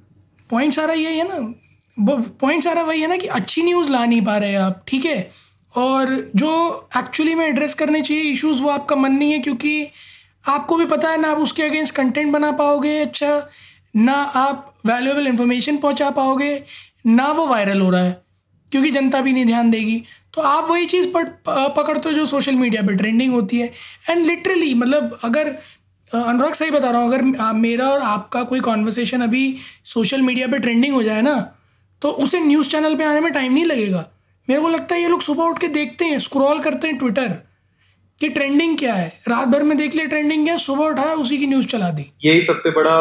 पॉइंट 0.51 0.75
सारा 0.75 0.95
यही 0.95 1.19
है 1.19 1.29
ना। 1.29 1.55
पॉइंट 2.41 2.65
सारा 2.65 2.83
वही 2.83 3.01
है 3.01 3.07
ना 3.07 3.17
कि 3.17 3.27
अच्छी 3.27 3.63
न्यूज़ 3.63 3.91
ला 3.91 4.05
नहीं 4.05 4.23
पा 4.23 4.37
रहे 4.37 4.55
आप 4.55 4.85
ठीक 4.89 5.05
है? 5.05 5.31
और 5.77 6.15
जो 6.37 6.89
एक्चुअली 6.99 7.35
में 7.35 7.47
एड्रेस 7.47 7.75
करने 7.75 8.03
चाहिए 8.03 8.23
इश्यूज़ 8.25 8.63
वो 8.63 8.69
आपका 8.71 8.97
मन 8.97 9.13
नहीं 9.13 9.33
है, 9.33 9.39
क्योंकि 9.39 9.89
आपको 10.45 10.77
भी 10.77 10.87
पता 10.87 11.11
है 11.11 11.21
ना 11.21 11.31
आप 11.31 11.39
उसके 11.39 11.63
अगेंस्ट 11.63 11.95
कंटेंट 11.95 12.33
बना 12.33 12.51
पाओगे 12.55 12.99
अच्छा 13.01 13.49
ना 13.97 14.13
आप 14.13 14.75
वैल्यूएबल 14.87 15.27
इन्फॉर्मेशन 15.27 15.77
पहुँचा 15.79 16.11
पाओगे, 16.13 16.63
ना 17.07 17.27
वो 17.29 17.47
वायरल 17.47 17.81
हो 17.81 17.91
रहा 17.91 18.03
है, 18.03 18.23
क्योंकि 18.73 18.91
जनता 18.91 19.21
भी 19.21 19.33
नहीं 19.33 19.47
ध्यान 19.47 19.71
देगी। 19.71 20.03
तो 20.35 20.43
आप 20.43 20.71
वही 20.71 20.87
चीज़ 20.87 21.07
पकड़ते 21.09 22.09
हो 22.09 22.15
जो 22.15 22.27
सोशल 22.27 22.55
मीडिया 22.55 22.83
पे 22.83 22.95
ट्रेंडिंग 22.97 23.33
होती 23.33 23.59
है। 23.59 23.73
एंड 24.11 24.27
लिटरली 24.27 24.73
मतलब 24.75 25.19
अगर 25.25 25.49
अनुराग 26.09 26.53
सही 26.55 26.71
बता 26.71 26.91
रहा 26.91 27.01
हूँ, 27.01 27.09
अगर 27.09 27.53
मेरा 27.55 27.89
और 27.89 28.01
आपका 28.03 28.43
कोई 28.45 28.61
कॉन्वर्सेशन 28.63 29.23
अभी 29.23 29.57
सोशल 29.87 30.23
मीडिया 30.23 30.47
पे 30.47 30.59
ट्रेंडिंग 30.59 30.95
हो 30.95 31.03
जाए 31.03 31.23
ना 31.23 31.37
तो 32.03 32.11
उसे 32.11 32.41
न्यूज़ 32.41 32.69
चैनल 32.71 32.95
पे 32.97 33.05
आने 33.05 33.21
में 33.21 33.33
टाइम 33.33 33.53
नहीं 33.53 33.65
लगेगा। 33.65 34.05
मेरे 34.49 34.61
को 34.63 34.69
लगता 34.69 34.95
है 34.95 35.01
ये 35.03 35.09
लोग 35.09 35.23
सुबह 35.23 35.45
उठ 35.45 35.59
के 35.59 35.69
देखते 35.71 36.05
हैं 36.05 36.19
स्क्रॉल 36.21 36.61
करते 36.63 36.89
हैं 36.89 36.99
ट्विटर 36.99 37.33
कि 38.19 38.29
ट्रेंडिंग 38.29 38.77
क्या 38.79 38.95
है। 38.95 39.09
रात 39.29 39.49
भर 39.49 39.63
में 39.63 39.77
देख 39.79 39.95
लिया 39.95 40.07
ट्रेंडिंग 40.07 40.45
क्या, 40.45 40.57
सुबह 40.59 40.85
उठाया, 40.85 41.15
उसी 41.15 41.39
की 41.39 41.47
न्यूज़ 41.47 41.67
चला 41.67 41.91
दी। 41.91 42.11
यही 42.25 42.43
सबसे 42.43 42.71
बड़ा 42.71 42.95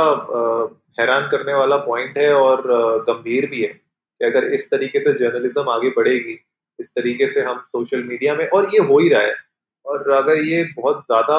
हैरान 1.00 1.28
करने 1.32 1.54
वाला 1.54 1.78
पॉइंट 1.86 2.18
है 2.18 2.34
और 2.34 2.64
गंभीर 3.08 3.46
भी 3.50 3.62
है 3.62 3.68
कि 3.68 4.26
अगर 4.26 4.46
इस 4.54 4.70
तरीके 4.72 5.00
से 5.00 5.14
जर्नलिज्म 5.14 5.70
आगे 5.70 5.90
बढ़ेगी, 5.90 6.38
इस 6.80 6.90
तरीके 6.90 7.28
से 7.28 7.42
हम 7.42 7.62
सोशल 7.66 8.04
मीडिया 8.04 8.36
में, 8.36 8.48
और 8.48 8.70
ये 8.74 8.80
हो 8.82 9.00
ही 9.00 9.10
रहा 9.10 9.22
है। 9.22 9.34
और 9.86 10.12
अगर 10.14 10.44
ये 10.46 10.64
बहुत 10.76 11.06
ज़्यादा 11.06 11.38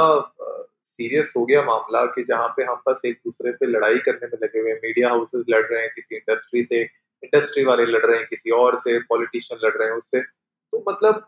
सीरियस 0.86 1.32
हो 1.36 1.44
गया 1.46 1.62
मामला 1.62 2.04
कि 2.06 2.22
जहाँ 2.24 2.48
पे 2.56 2.64
हम 2.64 2.82
बस 2.88 3.00
एक 3.06 3.16
दूसरे 3.24 3.52
पे 3.52 3.66
लड़ाई 3.66 3.98
करने 4.04 4.26
में 4.26 4.38
लगे 4.42 4.60
हुए 4.60 4.72
मीडिया 4.74 5.08
हाउसेस 5.08 5.44
लड़ 5.50 5.62
रहे 5.62 5.80
हैं, 5.80 5.90
किसी 5.96 6.16
इंडस्ट्री 6.16 6.62
से 6.64 6.82
इंडस्ट्री 7.22 7.64
वाले 7.64 7.84
लड़ 7.84 8.04
रहे 8.06 8.18
हैं, 8.18 8.26
किसी 8.26 8.50
और 8.50 8.76
से, 8.76 8.98
पॉलिटिशियन 9.00 9.60
लड़ 9.64 9.76
रहे 9.76 9.88
हैं 9.88 9.96
उससे। 9.96 10.20
तो 10.20 10.84
मतलब 10.90 11.26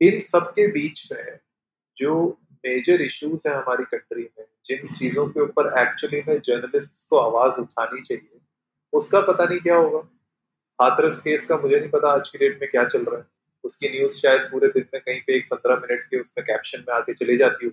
इन 0.00 0.18
सब 0.20 0.50
के 0.50 0.66
बीच 0.72 1.08
में 1.12 1.38
जो 1.96 2.38
मेजर 2.64 3.00
इश्यूज़ 3.02 3.48
है 3.48 3.54
हमारी 3.54 3.84
कंट्री 3.84 4.22
में, 4.22 4.44
जिन 4.66 4.94
चीज़ों 4.94 5.26
के 5.26 5.40
ऊपर 5.40 5.72
एक्चुअली 5.80 6.22
में 6.28 6.40
जर्नलिस्ट 6.40 7.08
को 7.10 7.16
आवाज़ 7.18 7.60
उठानी 7.60 8.00
चाहिए, 8.00 8.40
उसका 8.92 9.20
पता 9.22 9.44
नहीं 9.44 9.58
क्या 9.60 9.76
होगा। 9.76 10.08
हाथरस 10.78 11.18
केस 11.20 11.46
का 11.46 11.56
मुझे 11.58 11.78
नहीं 11.78 11.90
पता 11.90 12.08
आज 12.08 12.28
की 12.28 12.38
डेट 12.38 12.58
में 12.60 12.68
क्या 12.70 12.84
चल 12.84 13.04
रहा 13.04 13.18
है। 13.18 13.24
उसकी 13.64 13.88
न्यूज़ 13.88 14.16
शायद 14.16 14.40
पूरे 14.42 14.68
दिन 14.68 14.84
में 14.94 15.00
कहीं 15.02 15.20
पे 15.26 15.36
एक 15.36 15.46
पंद्रह 15.50 15.76
मिनट 15.76 16.04
के 16.04 16.20
उसमें 16.20 16.44
कैप्शन 16.46 16.84
में 16.88 16.94
आके 16.94 17.14
चली 17.14 17.36
जाती 17.36 17.66
हो 17.66 17.72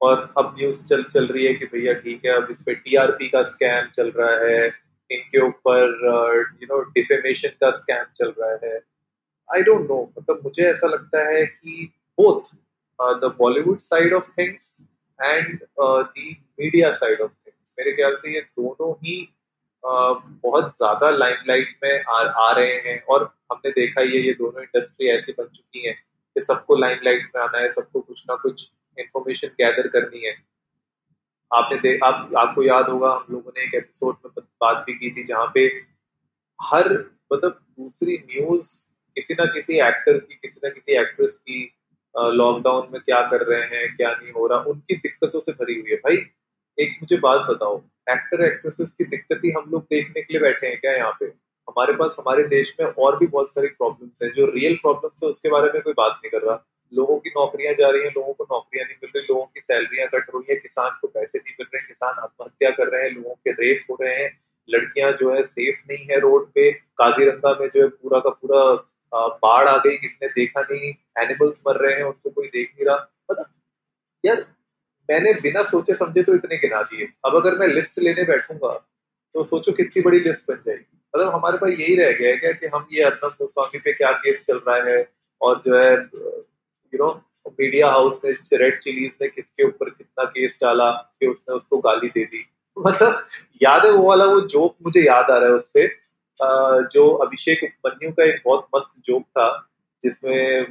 और 0.00 0.34
अब 0.38 0.54
न्यूज़ 0.58 0.86
चल 0.88 1.02
चल 1.04 1.26
रही 1.26 1.46
है 1.46 1.54
कि 1.54 1.66
भैया 1.66 1.92
ठीक 1.94 2.24
है, 2.26 2.32
अब 2.32 2.48
इस 2.50 2.62
पे 2.62 2.74
टीआरपी 2.74 3.28
का 3.28 3.42
स्कैम 3.44 3.88
चल 3.90 4.10
रहा 4.10 4.34
है 4.44 4.68
इनके 5.10 5.40
ऊपर 5.40 5.82
यू 6.62 6.66
नो 6.66 6.80
डिफेमेशन 6.90 7.48
का 7.60 7.70
स्कैम 7.70 8.04
चल 8.16 8.32
रहा 8.38 8.58
है। 8.64 8.78
आई 9.48 9.62
डोंट 9.62 9.88
नो 9.90 10.02
मतलब 10.18 10.40
मुझे 10.44 10.62
ऐसा 10.62 10.88
लगता 10.88 11.28
है 11.28 11.44
कि 11.46 11.92
both 12.18 12.54
the 13.20 13.34
Bollywood 13.38 13.78
side 13.78 14.14
of 14.14 14.30
things 14.38 14.76
and 15.18 15.58
the 15.80 16.08
media 16.60 16.90
side 16.92 17.20
of 17.20 17.30
things 17.46 17.72
मेरे 17.78 17.92
ख्याल 17.92 18.14
से 18.16 18.34
ये 18.34 18.40
दोनों 18.40 18.92
ही 19.04 19.16
uh, 19.84 20.14
बहुत 20.42 20.76
ज़्यादा 20.76 21.10
लाइमलाइट 21.10 21.78
में 21.84 22.04
आ, 22.04 22.18
आ 22.18 22.52
रहे 22.52 22.74
हैं 22.86 23.00
और 23.04 23.24
हमने 23.52 23.70
देखा 23.70 24.00
ही 24.00 24.16
है 24.16 24.22
ये 24.26 24.32
दोनों 24.32 24.62
इंडस्ट्री 24.62 25.08
ऐसी 25.08 25.32
बन 25.32 25.48
चुकी 25.54 25.86
है 25.86 25.92
कि 25.92 26.40
सबको 26.40 26.76
लाइमलाइट 26.76 27.30
में 27.34 27.42
आना 27.42 27.58
है 27.58 27.70
सबको 27.70 28.00
कुछ 28.00 28.24
ना 28.30 28.36
कुछ 28.36 28.70
इंफॉर्मेशन 28.98 29.48
गैदर 29.60 29.88
करनी 29.88 30.24
है। 30.26 30.32
आपने 31.50 31.78
देख 31.78 32.02
आप, 32.04 32.30
आपको 32.36 32.62
याद 32.62 32.88
होगा, 32.88 33.10
हम 33.10 33.26
लोगों 33.30 33.52
ने 33.56 33.62
एक 33.64 33.74
एपिसोड 33.74 34.16
में 34.26 34.44
बात 34.60 34.84
भी 34.86 34.94
की 34.94 35.10
थी 35.10 35.24
जहाँ 35.24 35.50
पे 35.54 35.66
हर 36.58 36.92
मतलब 37.32 37.60
दूसरी 37.78 38.16
न्यूज़ 38.16 38.74
किसी 39.16 39.34
ना 39.34 39.44
किसी 39.44 39.78
एक्टर 39.80 40.18
की, 40.18 40.34
किसी 40.34 40.60
ना 40.64 40.70
किसी 40.70 40.92
एक्ट्रेस 40.92 41.36
की 41.36 41.72
लॉकडाउन 42.14 42.88
में 42.92 43.00
क्या 43.00 43.20
कर 43.22 43.42
रहे 43.42 43.60
हैं, 43.62 43.96
क्या 43.96 44.10
नहीं 44.12 44.32
हो 44.32 44.46
रहा, 44.46 44.58
उनकी 44.60 44.96
दिक्कतों 44.96 45.40
से 45.40 45.52
भरी 45.52 45.80
हुई 45.80 45.90
है। 45.90 45.96
भाई, 45.96 46.16
एक 46.78 46.98
मुझे 47.02 47.16
बात 47.16 47.40
बताओ 47.50 47.76
एक्टर 48.10 48.44
एक्ट्रेसेस 48.44 48.92
की 48.92 49.04
दिक्कत 49.04 49.40
ही 49.44 49.50
हम 49.50 49.70
लोग 49.70 49.82
देखने 49.82 50.22
के 50.22 50.32
लिए 50.34 50.40
बैठे 50.42 50.66
हैं 50.66 50.80
क्या 50.80 50.92
यहाँ 50.92 51.12
पे? 51.20 51.26
हमारे 51.68 51.92
पास, 51.92 52.16
हमारे 52.18 52.44
देश 52.48 52.74
में 52.80 52.86
और 52.86 53.18
भी 53.18 53.26
बहुत 53.26 53.52
सारी 53.52 53.68
प्रॉब्लम्स 53.68 54.22
हैं, 54.22 54.30
जो 54.32 54.46
रियल 54.46 54.74
प्रॉब्लम्स 54.74 55.22
है, 55.24 55.28
उसके 55.30 55.48
बारे 55.48 55.70
में 55.74 55.82
कोई 55.82 55.92
बात 55.92 56.20
नहीं 56.24 56.30
कर 56.30 56.46
रहा। 56.46 56.64
लोगों 56.92 57.18
की 57.18 57.30
नौकरियाँ 57.30 57.74
जा 57.74 57.88
रही 57.90 58.02
हैं, 58.02 58.10
लोगों 58.16 58.32
को 58.32 58.44
नौकरियाँ 58.44 58.86
नहीं 58.86 58.96
मिल 59.02 59.10
रही, 59.16 59.26
लोगों 59.28 59.44
की 59.44 59.60
सैलरियाँ 59.60 60.08
कट 60.08 60.26
रही 60.34 60.46
है, 60.50 60.56
किसान 60.56 60.90
को 61.00 61.08
पैसे 61.08 61.38
नहीं 61.38 61.54
मिल 61.60 61.66
रहे, 61.74 61.86
किसान 61.86 62.22
आत्महत्या 62.22 62.70
कर 62.70 62.88
रहे 62.88 63.02
हैं, 63.02 63.10
लोगों 63.10 63.34
के 63.34 63.52
रेप 63.52 63.84
हो 63.90 63.98
रहे 64.02 64.14
हैं, 64.14 64.30
लड़कियाँ 64.68 65.12
जो 65.12 65.30
है 65.32 65.42
सेफ़ 65.44 65.80
नहीं 65.90 66.06
है 66.06 66.18
रोड 66.20 66.50
पे, 66.52 66.70
काजीरंगा 66.72 67.56
में 67.60 67.68
जो 67.68 67.82
है 67.82 67.88
पूरा 67.88 68.18
का 68.18 68.30
पूरा 68.32 68.62
बाढ़ 69.42 69.68
आ 69.68 69.76
गई, 69.78 69.96
किसने 69.96 70.28
देखा 70.30 70.60
नहीं 70.62 70.92
एनिमल्स 71.18 71.62
मर 71.68 71.76
रहे 71.76 71.94
हैं, 71.96 72.02
उनको 72.04 72.30
कोई 72.30 72.46
देख 72.48 72.72
नहीं 72.74 72.86
रहा। 72.86 72.96
मतलब 73.30 73.46
यार, 74.24 74.44
मैंने 75.08 75.32
बिना 75.40 75.62
सोचे 75.64 75.94
समझे 75.94 76.22
तो 76.22 76.34
इतने 76.34 76.56
गिना 76.58 76.82
दिए। 76.84 77.06
अब 77.26 77.36
अगर 77.36 77.58
मैं 77.58 77.66
लिस्ट 77.68 77.98
लेने 77.98 78.24
बैठूँगा 78.26 78.72
तो 79.34 79.44
सोचो 79.44 79.72
कितनी 79.72 80.02
बड़ी 80.02 80.20
लिस्ट 80.20 80.50
बन 80.50 80.62
जाएगी। 80.66 80.98
मतलब 81.14 81.32
हमारे 81.34 81.58
पास 81.58 81.70
यही 81.70 81.94
रह 81.96 82.10
गया 82.12 82.30
है 82.30 82.36
क्या 82.36 82.52
कि 82.52 82.66
हम 82.66 82.86
ये 82.92 83.02
अर्नब 83.04 83.36
गोस्वामी 83.40 83.78
पे 83.78 83.92
क्या 83.92 84.10
केस 84.14 84.42
चल 84.46 84.58
रहा 84.58 84.76
है 84.84 84.98
और 85.40 85.60
जो 85.66 85.76
है 85.76 85.94
यू 86.94 87.04
नो 87.04 87.12
मीडिया 87.60 87.88
हाउस 87.90 88.20
ने 88.24 88.56
रेड 88.56 88.78
चिलीज 88.78 89.16
ने 89.22 89.28
किसके 89.28 89.64
ऊपर 89.64 89.90
कितना 89.90 90.24
केस 90.24 90.58
डाला 90.62 90.90
कि 90.90 91.26
उसने 91.26 91.54
उसको 91.54 91.78
गाली 91.78 92.08
दे 92.08 92.24
दी? 92.24 92.44
मतलब 92.76 93.26
याद 93.62 93.84
है 93.86 93.90
वो 93.92 94.08
वाला 94.08 94.24
वो 94.24 94.40
जोक 94.40 94.74
मुझे 94.82 95.00
याद 95.00 95.30
आ 95.30 95.36
रहा 95.38 95.48
है 95.48 95.54
उससे। 95.54 95.86
जो 96.92 97.08
अभिषेक 97.24 97.60
उपमन्यु 97.64 98.10
का 98.12 98.24
एक 98.24 98.42
बहुत 98.44 98.66
मस्त 98.76 98.92
जोक 99.04 99.22
था 99.22 99.46
जिसमें 100.02 100.66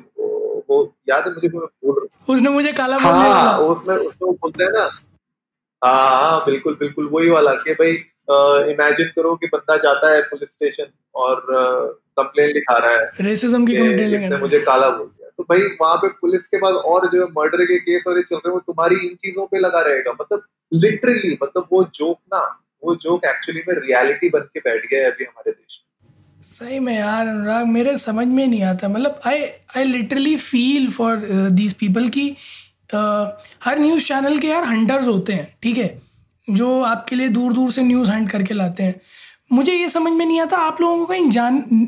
वो 0.70 0.78
याद 1.10 1.28
है 1.28 1.34
मुझे 1.34 1.48
भूल 1.48 2.08
उसने 2.30 2.50
मुझे 2.50 2.72
काला 2.74 2.98
बोल 2.98 3.12
हाँ, 3.12 3.60
उसमें 3.60 3.96
उसमें 3.96 4.32
बोलते 4.34 4.64
हैं 4.64 4.72
ना 4.72 4.84
हाँ 5.82 6.22
हाँ 6.22 6.46
बिल्कुल 6.46 6.76
बिल्कुल 6.76 7.10
वही 7.14 7.30
वाला 7.30 7.54
कि 7.54 7.74
भाई 7.74 7.92
इमेजिन 8.72 9.08
करो 9.08 9.36
कि 9.36 9.48
बंदा 9.48 9.78
जाता 9.78 10.14
है 10.14 10.22
पुलिस 10.22 10.52
स्टेशन 10.52 10.92
और 11.16 11.46
कंप्लेन 12.18 12.50
लिखा 12.50 12.78
रहा 12.78 12.92
है 12.92 13.12
रेसिज्म 13.22 13.66
की 13.66 13.76
कंप्लेन 13.76 14.40
मुझे 14.40 14.60
काला 14.60 14.90
बोल 14.90 15.08
दिया। 15.08 15.25
तो 15.40 15.44
भाई 15.44 15.62
वहाँ 15.82 15.96
पे 15.98 16.08
पुलिस 16.20 16.48
के 16.48 16.58
पास 16.58 16.74
और 16.86 17.08
जो 17.10 17.28
मर्डर 17.38 17.64
के 17.66 17.80
केस 17.80 18.04
और 18.08 18.18
ये 18.18 18.24
चल 18.24 18.36
रहे 18.36 18.50
हैं 18.50 18.54
वो 18.54 18.60
तुम्हारी 18.68 18.96
इन 19.08 19.16
चीज़ों 19.16 19.46
पे 19.48 19.60
लगा 19.60 19.82
रहेगा। 19.82 20.12
मतलब 20.22 20.44
लिटरली 20.74 21.38
मतलब 21.44 21.68
वो 21.72 21.84
जोक 21.96 22.18
ना 22.34 22.44
वो 22.84 22.96
जोक 22.96 23.26
एक्चुअली 23.26 23.62
में 23.68 23.76
रियलिटी 23.78 24.30
बन 24.30 24.48
के 24.54 24.60
बैठ 24.60 24.86
गया 24.92 25.04
है 25.04 25.12
अभी 25.12 25.24
हमारे 25.24 25.52
देश 25.52 25.80
में। 25.80 26.44
सही 26.48 26.80
में 26.80 26.94
यार 26.96 27.28
अनुराग 27.28 27.66
मेरे 27.68 27.98
समझ 27.98 28.28
में 28.28 28.46
नहीं 28.48 28.62
आता। 28.64 28.88
मतलब 28.88 29.20
I 29.28 29.42
I 29.78 29.84
literally 29.84 30.36
feel 30.38 30.90
for 30.92 31.16
these 31.52 31.74
people 31.74 32.08
की 32.10 32.30
uh, 32.30 33.28
हर 33.64 33.80
न्यूज़ 33.80 34.08
चैनल 34.08 34.40
के 34.40 34.48
यार 34.48 34.64
हंटर्स 34.64 35.08
होते 35.08 35.34
हैं 35.34 35.56
ठीक 35.64 35.78
है? 35.78 36.02
जो 36.50 36.82
आपके 36.84 37.16
लिए 37.16 37.30
दूर 37.30 37.54
दूर 37.54 37.72
से 37.72 37.82
न्यूज़ 37.84 38.12
हंट 38.12 38.30
करके 38.32 38.54
लाते 38.54 38.84
हैं। 38.84 39.02
मुझे 39.52 39.74
ये 39.74 39.90
समझ 39.90 40.12
में 40.14 40.26
नहीं 40.26 40.40
आता, 40.42 40.58
आप 40.58 40.82
लोगों 40.82 40.98
को 40.98 41.06
कहीं 41.06 41.30
जान, 41.30 41.88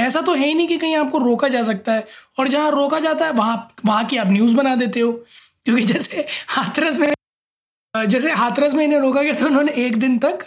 ऐसा 0.00 0.20
तो 0.20 0.34
है 0.34 0.46
ही 0.46 0.54
नहीं 0.54 0.68
कि 0.68 0.76
कहीं 0.78 0.96
आपको 0.96 1.18
रोका 1.18 1.48
जा 1.48 1.62
सकता 1.62 1.92
है। 1.92 2.06
और 2.38 2.48
जहाँ 2.48 2.70
रोका 2.70 2.98
जाता 3.00 3.26
है, 3.26 3.32
वहाँ 3.32 3.74
वहाँ 3.84 4.04
की 4.04 4.16
आप 4.16 4.28
न्यूज़ 4.28 4.54
बना 4.56 4.74
देते 4.76 5.00
हो। 5.00 5.12
क्योंकि 5.64 5.82
जैसे 5.82 6.26
हाथरस 6.48 6.98
में, 6.98 7.12
जैसे 7.94 8.30
हाथरस 8.32 8.74
में 8.74 8.84
इन्हें 8.84 9.00
रोका 9.00 9.22
गया 9.22 9.32
तो 9.32 9.46
उन्होंने 9.46 9.72
एक 9.72 9.96
दिन 9.96 10.18
तक 10.18 10.38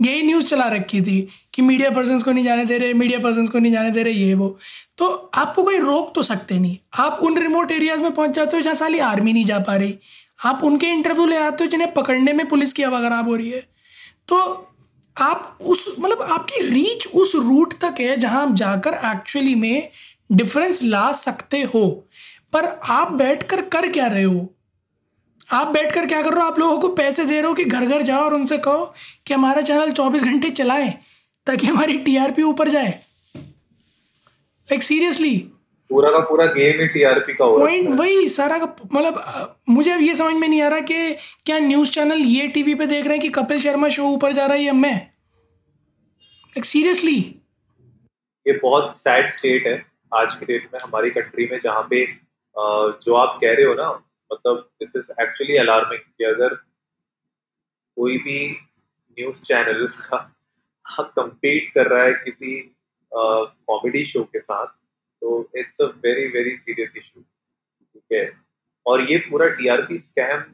यही 0.00 0.22
न्यूज़ 0.22 0.46
चला 0.46 0.64
रखी 0.64 1.00
थी 1.00 1.28
कि 1.54 1.62
मीडिया 1.62 1.90
पर्सन 1.90 2.20
को 2.20 2.32
नहीं 2.32 2.44
जाने 2.44 2.64
दे 2.64 2.78
रहे 2.78 2.94
मीडिया 2.94 3.18
पर्सन 3.18 3.46
को 3.46 3.58
नहीं 3.58 3.72
जाने 3.72 3.90
दे 3.90 4.02
रहे, 4.02 4.12
ये 4.12 4.34
वो। 4.34 4.58
तो 4.98 5.30
आपको 5.34 5.62
कोई 5.64 5.78
रोक 5.78 6.12
तो 6.14 6.22
सकते 6.22 6.58
नहीं। 6.58 6.76
आप 6.98 7.18
उन 7.22 7.38
रिमोट 7.38 7.72
एरियाज़ 7.72 8.02
में 8.02 8.12
पहुँच 8.12 8.30
जाते 8.30 8.56
हो 8.56 8.62
जहाँ 8.62 8.74
साली 8.74 8.98
आर्मी 8.98 9.32
नहीं 9.32 9.44
जा 9.44 9.58
पा 9.58 9.76
रही। 9.76 9.98
आप 10.44 10.64
उनके 10.64 10.86
इंटरव्यू 10.86 11.26
ले 11.26 11.36
आते 11.36 11.64
हो 11.64 11.70
जिन्हें 11.70 11.92
पकड़ने 11.92 12.32
में 12.32 12.46
पुलिस 12.48 12.72
की 12.72 12.82
हवा 12.82 13.00
खराब 13.02 13.28
हो 13.28 13.36
रही 13.36 13.50
है। 13.50 13.60
तो 14.28 14.36
आप 15.18 15.58
उस 15.60 15.96
मतलब 16.00 16.22
आपकी 16.22 16.66
रीच 16.66 17.06
उस 17.06 17.34
रूट 17.34 17.74
तक 17.74 17.94
है 18.00 18.16
जहाँ 18.16 18.46
आप 18.46 18.54
जाकर 18.54 18.90
एक्चुअली 18.90 19.54
में 19.54 19.90
डिफरेंस 20.32 20.82
ला 20.82 21.12
सकते 21.12 21.62
हो। 21.62 22.08
पर 22.52 22.64
आप 22.84 23.12
बैठकर 23.12 23.62
कर 23.62 23.92
क्या 23.92 24.06
रहे 24.06 24.22
हो? 24.22 24.54
आप 25.52 25.66
बैठकर 25.66 26.06
क्या 26.06 26.22
कर 26.22 26.32
रहे 26.32 26.40
हो? 26.40 26.46
आप 26.46 26.58
लोगों 26.58 26.78
को 26.78 26.88
पैसे 26.88 27.24
दे 27.24 27.38
रहे 27.40 27.48
हो 27.48 27.54
कि 27.54 27.64
घर 27.64 27.86
घर 27.86 28.02
जाओ 28.02 28.20
और 28.20 28.34
उनसे 28.34 28.58
कहो 28.58 28.94
कि 29.26 29.34
हमारा 29.34 29.62
चैनल 29.62 29.90
24 29.90 30.22
घंटे 30.22 30.50
चलाएँ 30.50 30.98
ताकि 31.46 31.66
हमारी 31.66 31.98
टीआरपी 31.98 32.42
ऊपर 32.42 32.68
जाए। 32.68 33.00
लाइक 34.68 34.82
सीरियसली 34.82 35.50
पूरा 35.90 36.10
का 36.10 36.18
पूरा 36.20 36.44
गेम 36.52 36.80
ही 36.80 36.86
टीआरपी 36.88 37.34
का 37.34 37.44
हो 37.44 37.58
पॉइंट 37.58 37.88
वही 37.98 38.28
सारा 38.28 38.58
का 38.58 38.66
मतलब 38.92 39.56
मुझे 39.68 39.90
अब 39.90 40.00
ये 40.00 40.14
समझ 40.16 40.34
में 40.34 40.46
नहीं 40.48 40.62
आ 40.62 40.68
रहा 40.68 40.80
कि 40.82 41.14
क्या 41.46 41.58
न्यूज़ 41.60 41.90
चैनल 41.92 42.22
ये 42.26 42.46
टीवी 42.48 42.74
पे 42.74 42.86
देख 42.86 43.04
रहे 43.04 43.12
हैं 43.12 43.20
कि 43.20 43.28
कपिल 43.34 43.60
शर्मा 43.60 43.88
शो 43.88 44.08
ऊपर 44.08 44.32
जा 44.32 44.46
रहा 44.46 44.56
है 44.56 44.62
या 44.62 44.72
मैं 44.74 44.94
लाइक 44.94 46.64
सीरियसली 46.64 47.18
ये 48.46 48.58
बहुत 48.58 48.96
सैड 48.96 49.26
स्टेट 49.28 49.66
है 49.66 49.74
आज 50.14 50.34
के 50.34 50.46
डेट 50.46 50.68
में 50.72 50.78
हमारी 50.82 51.10
कंट्री 51.10 51.48
में 51.50 51.58
जहाँ 51.60 51.86
पे 51.90 52.04
जो 52.56 53.14
आप 53.16 53.38
कह 53.40 53.52
रहे 53.52 53.64
हो 53.64 53.74
ना 53.74 53.90
मतलब 54.30 54.68
दिस 54.80 54.96
इज़ 54.96 55.10
एक्चुअली 55.22 55.56
अलार्मिंग 55.56 56.00
कि 56.00 56.24
अगर 56.24 56.54
कोई 57.96 58.16
भी 58.18 58.40
न्यूज़ 58.50 59.42
चैनल 59.44 59.86
का 60.00 60.18
कंपीट 61.10 61.70
कर 61.74 61.86
रहा 61.86 62.02
है 62.04 62.12
किसी 62.14 62.56
कॉमेडी 63.12 64.04
शो 64.04 64.22
के 64.24 64.40
साथ 64.40 64.66
तो 65.26 65.50
it's 65.56 65.80
a 65.80 65.84
very 66.04 66.26
very 66.28 66.54
serious 66.56 66.94
issue 66.98 67.20
ठीक 67.20 68.02
है 68.12 68.24
और 68.86 69.00
ये 69.10 69.16
पूरा 69.30 69.48
टीआरपी 69.48 69.98
स्कैम 69.98 70.44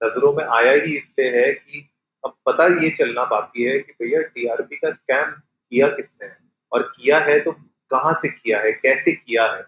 नज़रों 0.00 0.32
में 0.32 0.44
आया 0.44 0.72
ही 0.72 0.96
इसलिए 0.96 1.30
है 1.36 1.52
कि 1.52 1.88
अब 2.24 2.34
पता 2.46 2.66
ये 2.82 2.90
चलना 2.90 3.24
बाकी 3.24 3.64
है 3.64 3.78
कि 3.78 3.92
भैया 3.92 4.20
टीआरपी 4.34 4.76
का 4.76 4.90
स्कैम 4.92 5.30
किया 5.30 5.88
किसने? 5.88 6.26
है 6.28 6.36
और 6.72 6.82
किया 6.96 7.18
है 7.18 7.38
तो 7.40 7.52
कहाँ 7.90 8.12
से 8.14 8.28
किया 8.28 8.60
है? 8.60 8.72
कैसे 8.72 9.12
किया 9.12 9.46
है? 9.52 9.62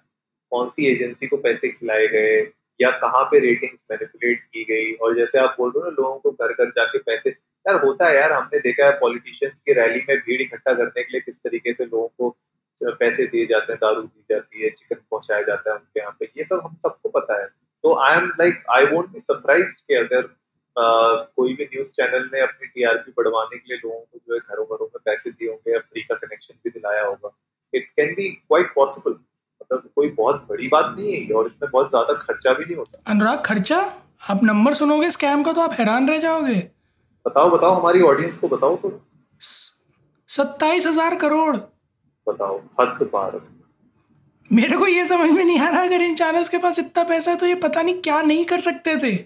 कौन 0.53 0.69
सी 0.69 0.87
एजेंसी 0.87 1.27
को 1.27 1.37
पैसे 1.37 1.69
खिलाए 1.69 2.07
गए? 2.09 2.37
या 2.81 2.91
कहाँ 2.99 3.25
पे 3.25 3.39
रेटिंग्स 3.39 3.85
मैनिपुलेट 3.91 4.43
की 4.45 4.65
गई? 4.65 4.93
और 4.93 5.17
जैसे 5.17 5.39
आप 5.39 5.57
बोल 5.59 5.71
रहे 5.71 5.85
हो 5.85 5.91
ना, 5.91 5.97
लोगों 6.03 6.19
को 6.19 6.31
घर 6.31 6.53
घर 6.53 6.71
जाके 6.71 6.99
पैसे 6.99 7.31
यार 7.31 7.85
होता 7.85 8.09
है 8.09 8.17
यार, 8.17 8.33
हमने 8.33 8.59
देखा 8.61 8.87
है 8.87 8.93
पॉलिटिशियंस 9.01 9.61
की 9.61 9.73
रैली 9.73 10.01
में 10.09 10.17
भीड़ 10.19 10.41
इकट्ठा 10.43 10.73
करने 10.75 11.03
के 11.03 11.13
लिए 11.13 11.21
किस 11.21 11.39
तरीके 11.39 11.75
से 11.75 11.85
लोगों 11.85 12.09
को 12.09 12.37
पैसे 12.83 13.27
दिए 13.27 13.47
जाते 13.47 13.73
हैं 13.73 13.79
दारू 13.81 14.03
दी 14.03 14.25
जाती 14.31 14.63
है 14.63 14.71
चिकन 14.71 15.01
पहुँचाया 15.11 15.43
जाता 15.43 15.71
है 15.71 15.77
उनके 15.77 16.01
यहाँ 16.01 16.17
पे 16.21 16.31
ये 16.39 16.45
सब 16.45 16.63
हम 16.65 16.77
सबको 16.83 17.09
पता 17.11 17.41
है। 17.41 17.47
तो 17.47 17.95
I 18.05 18.17
am 18.17 18.33
like 18.41 18.65
I 18.71 18.85
won't 18.87 19.13
be 19.13 19.21
surprise 19.23 19.77
कि 19.79 19.95
अगर 19.97 20.35
Uh, 20.77 21.17
कोई 21.37 21.53
भी 21.55 21.65
न्यूज़ 21.65 21.91
चैनल 21.93 22.23
ने 22.33 22.41
अपनी 22.41 22.67
टीआरपी 22.67 23.13
बढ़वाने 23.17 23.57
के 23.57 23.69
लिए 23.69 23.77
लोगों 23.79 23.99
को 23.99 24.19
जो 24.19 24.35
है 24.35 24.39
घरों 24.41 24.65
घरों 24.67 24.87
में 24.87 25.01
पैसे 25.05 25.31
दिए 25.31 25.49
होंगे 25.49 25.73
या 25.73 25.79
फ्री 25.81 26.03
का 26.03 26.15
कनेक्शन 26.15 26.55
भी 26.65 26.71
दिलाया 26.71 27.05
होगा। 27.05 27.31
It 27.73 27.87
can 27.97 28.13
be 28.15 28.29
quite 28.29 28.73
possible 28.75 29.11
मतलब 29.11 29.89
कोई 29.95 30.09
बहुत 30.17 30.47
बड़ी 30.49 30.69
बात 30.69 30.95
नहीं 30.99 31.13
है 31.15 31.35
और 31.35 31.47
इसमें 31.47 31.71
बहुत 31.71 31.91
ज़्यादा 31.91 32.15
खर्चा 32.23 32.53
भी 32.53 32.65
नहीं 32.65 32.77
होता। 32.77 33.03
अनुराग 33.07 33.45
खर्चा? 33.47 33.79
आप 34.31 34.43
नंबर 34.45 34.75
सुनोगे 34.75 35.11
स्कैम 35.11 35.43
का 35.43 35.53
तो 35.53 35.61
आप 35.61 35.73
हैरान 35.73 36.09
रह 36.09 36.19
जाओगे। 36.21 36.57
बताओ 37.27 37.51
बताओ 37.51 37.75
हमारी 37.75 38.03
ऑडियंस 38.03 38.39
को 38.39 38.49
बताओ 38.49 38.77
थोड़ा। 38.85 38.99
सत्ताईस 40.29 40.87
हज़ार 40.87 41.19
करोड़। 41.19 41.57
बताओ 42.27 42.59
हद 42.81 43.09
पार। 43.13 43.41
मेरे 44.51 44.77
को 44.77 44.87
ये 44.87 45.05
समझ 45.07 45.31
में 45.31 45.45
नहीं 45.45 45.59
आ 45.59 45.69
रहा 45.69 45.83
अगर 45.83 46.03
इन 46.03 46.15
चैनल्स 46.17 46.49
के 46.49 46.59
पास 46.59 46.79
इतना 46.79 47.05
पैसा 47.05 47.31
है 47.31 47.37
तो 47.37 47.47
ये 47.47 47.55
पता 47.61 47.83
नहीं 47.83 48.01
क्या 48.03 48.21
नहीं 48.23 48.45
कर 48.47 48.61
सकते 48.63 48.97
थे। 48.99 49.17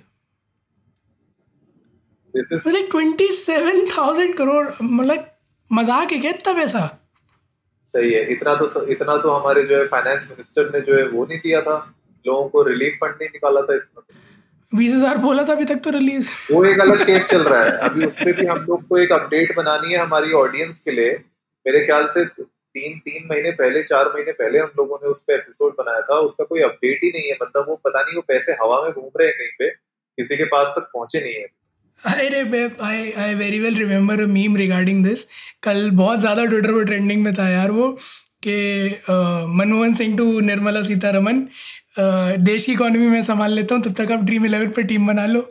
ट्वेंटी 2.35 3.27
सेवन 3.35 3.87
थाउज़ेंड 3.89 4.37
करोड़ 4.37 4.67
मतलब 4.83 5.27
मज़ाक 5.71 6.13
है 6.13 6.19
क्या 6.19 6.31
इतना 6.31 6.53
पैसा? 6.55 6.81
सही 7.87 8.13
है 8.13 8.25
इतना 8.33 8.55
तो 8.55 8.87
इतना 8.89 9.17
तो 9.17 9.31
हमारे 9.31 9.63
जो 9.65 9.77
है 9.77 9.87
फाइनेंस 9.89 10.27
मिनिस्टर 10.31 10.71
ने 10.73 10.81
जो 10.83 10.97
है 10.97 11.07
वो 11.09 11.25
नहीं 11.25 11.39
दिया 11.41 11.61
था। 11.63 11.77
लोगों 12.25 12.49
को 12.49 12.63
रिलीफ 12.65 12.99
फंड 13.01 13.15
नहीं 13.15 13.29
निकाला 13.31 13.61
था 13.63 13.75
इतना। 13.75 14.03
बीस 14.73 14.93
हज़ार 14.93 15.19
बोला 15.19 15.45
था 15.45 15.53
अभी 15.53 15.65
तक 15.65 15.81
तो 15.85 15.91
रिलीज़ 15.91 16.31
वो 16.53 16.65
एक 16.65 16.81
अलग 16.81 17.05
केस 17.07 17.29
चल 17.29 17.43
रहा 17.45 17.63
है। 17.63 17.71
अभी 17.89 18.33
भी 18.33 18.47
हम 18.47 18.59
लोग 18.61 18.87
को 18.89 18.99
एक 18.99 19.13
अपडेट 19.13 19.57
बनानी 19.57 19.93
है 19.93 19.99
हमारी 19.99 20.33
ऑडियंस 20.35 20.81
के 20.81 20.91
लिए। 20.91 21.11
मेरे 21.67 21.85
ख्याल 21.87 22.07
से 22.09 22.25
तीन 22.79 22.99
तीन 22.99 23.29
महीने 23.31 23.51
पहले 23.51 23.83
चार 23.83 24.13
महीने 24.15 24.33
पहले 24.33 24.59
हम 24.59 24.71
लोगों 24.79 24.97
ने 25.03 25.09
उस 25.09 25.23
पर 25.23 25.35
एपिसोड 25.35 25.73
बनाया 25.79 26.01
था 26.01 26.19
उसका 26.21 26.45
कोई 26.45 26.61
अपडेट 26.61 27.05
ही 27.05 27.11
नहीं 27.11 27.29
है 27.29 27.37
मतलब 27.43 27.67
वो 27.69 27.77
पता 27.85 28.03
नहीं 28.03 28.17
वो 28.17 28.23
पैसे 28.29 28.53
हवा 28.63 28.83
में 28.83 28.91
घूम 28.93 29.11
रहे 29.21 29.29
हैं 29.29 29.37
कहीं 29.37 29.55
पे 29.59 29.71
किसी 30.19 30.37
के 30.37 30.45
पास 30.45 30.75
तक 30.77 30.91
पहुँचे 30.95 31.21
नहीं 31.21 31.35
है। 31.35 31.47
अरे 32.03 32.63
I 32.83 33.11
I 33.19 33.35
very 33.35 33.59
well 33.59 33.79
remember 33.79 34.25
meme 34.27 34.57
regarding 34.57 35.05
this 35.05 35.25
कल 35.63 35.91
बहुत 35.95 36.21
ज़्यादा 36.21 36.45
ट्विटर 36.45 36.73
पर 36.73 36.85
ट्रेंडिंग 36.85 37.23
में 37.25 37.33
था 37.35 37.49
यार 37.49 37.71
वो 37.71 37.91
कि 38.47 38.57
मनमोहन 39.59 39.95
सिंह 39.95 40.17
टू 40.19 40.41
निर्मला 40.41 40.83
सीतारमन 40.83 41.47
देश 42.45 42.67
की 42.67 42.73
इकोनॉमी 42.73 43.07
में 43.07 43.23
संभाल 43.23 43.53
लेता 43.53 43.75
हूँ 43.75 43.83
तब 43.83 43.95
तक 43.95 44.13
आप 44.13 44.25
ड्रीम 44.25 44.47
इलेवन 44.47 44.71
पर 44.71 44.83
टीम 44.83 45.07
बना 45.07 45.27
लो। 45.27 45.41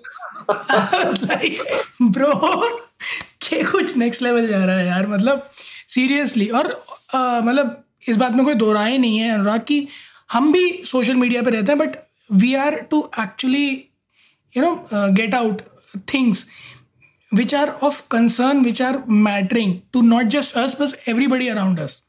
लाइक 0.49 1.63
ब्रो 2.01 2.33
के 3.47 3.63
कुछ 3.63 3.95
नेक्स्ट 3.97 4.21
लेवल 4.21 4.47
जा 4.47 4.63
रहा 4.65 4.77
है 4.77 4.85
यार 4.87 5.07
मतलब 5.07 5.49
सीरियसली 5.87 6.47
और 6.47 6.67
मतलब 7.15 7.83
इस 8.07 8.17
बात 8.17 8.31
में 8.31 8.45
कोई 8.45 8.55
दो 8.55 8.71
राय 8.73 8.97
नहीं 8.97 9.17
है, 9.17 9.31
अनुराग, 9.31 9.59
की 9.59 9.87
हम 10.31 10.51
भी 10.51 10.81
सोशल 10.85 11.15
मीडिया 11.15 11.41
पे 11.41 11.51
रहते 11.51 11.71
हैं 11.71 11.79
but 11.79 11.95
we 12.31 12.53
are 12.55 12.75
to 12.91 13.09
actually 13.19 13.67
you 14.57 14.61
know 14.61 14.87
get 14.93 15.35
out 15.35 15.61
things 16.13 16.45
which 17.33 17.55
are 17.55 17.69
of 17.83 18.01
concern 18.11 18.61
which 18.61 18.81
are 18.81 19.03
mattering 19.09 19.75
to 19.93 20.01
not 20.01 20.25
just 20.25 20.57
us 20.57 20.77
but 20.81 20.95
everybody 21.07 21.47
around 21.47 21.79
अस 21.79 22.03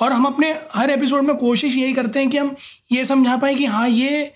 और 0.00 0.12
हम 0.12 0.24
अपने 0.24 0.50
हर 0.74 0.90
एपिसोड 0.90 1.22
में 1.22 1.36
कोशिश 1.36 1.74
यही 1.74 1.92
करते 1.92 2.20
हैं 2.20 2.30
कि 2.30 2.38
हम 2.38 2.54
ये 2.92 3.04
समझा 3.04 3.36
पाए 3.36 3.54
कि 3.54 3.64
हाँ 3.64 3.88
ये 3.88 4.32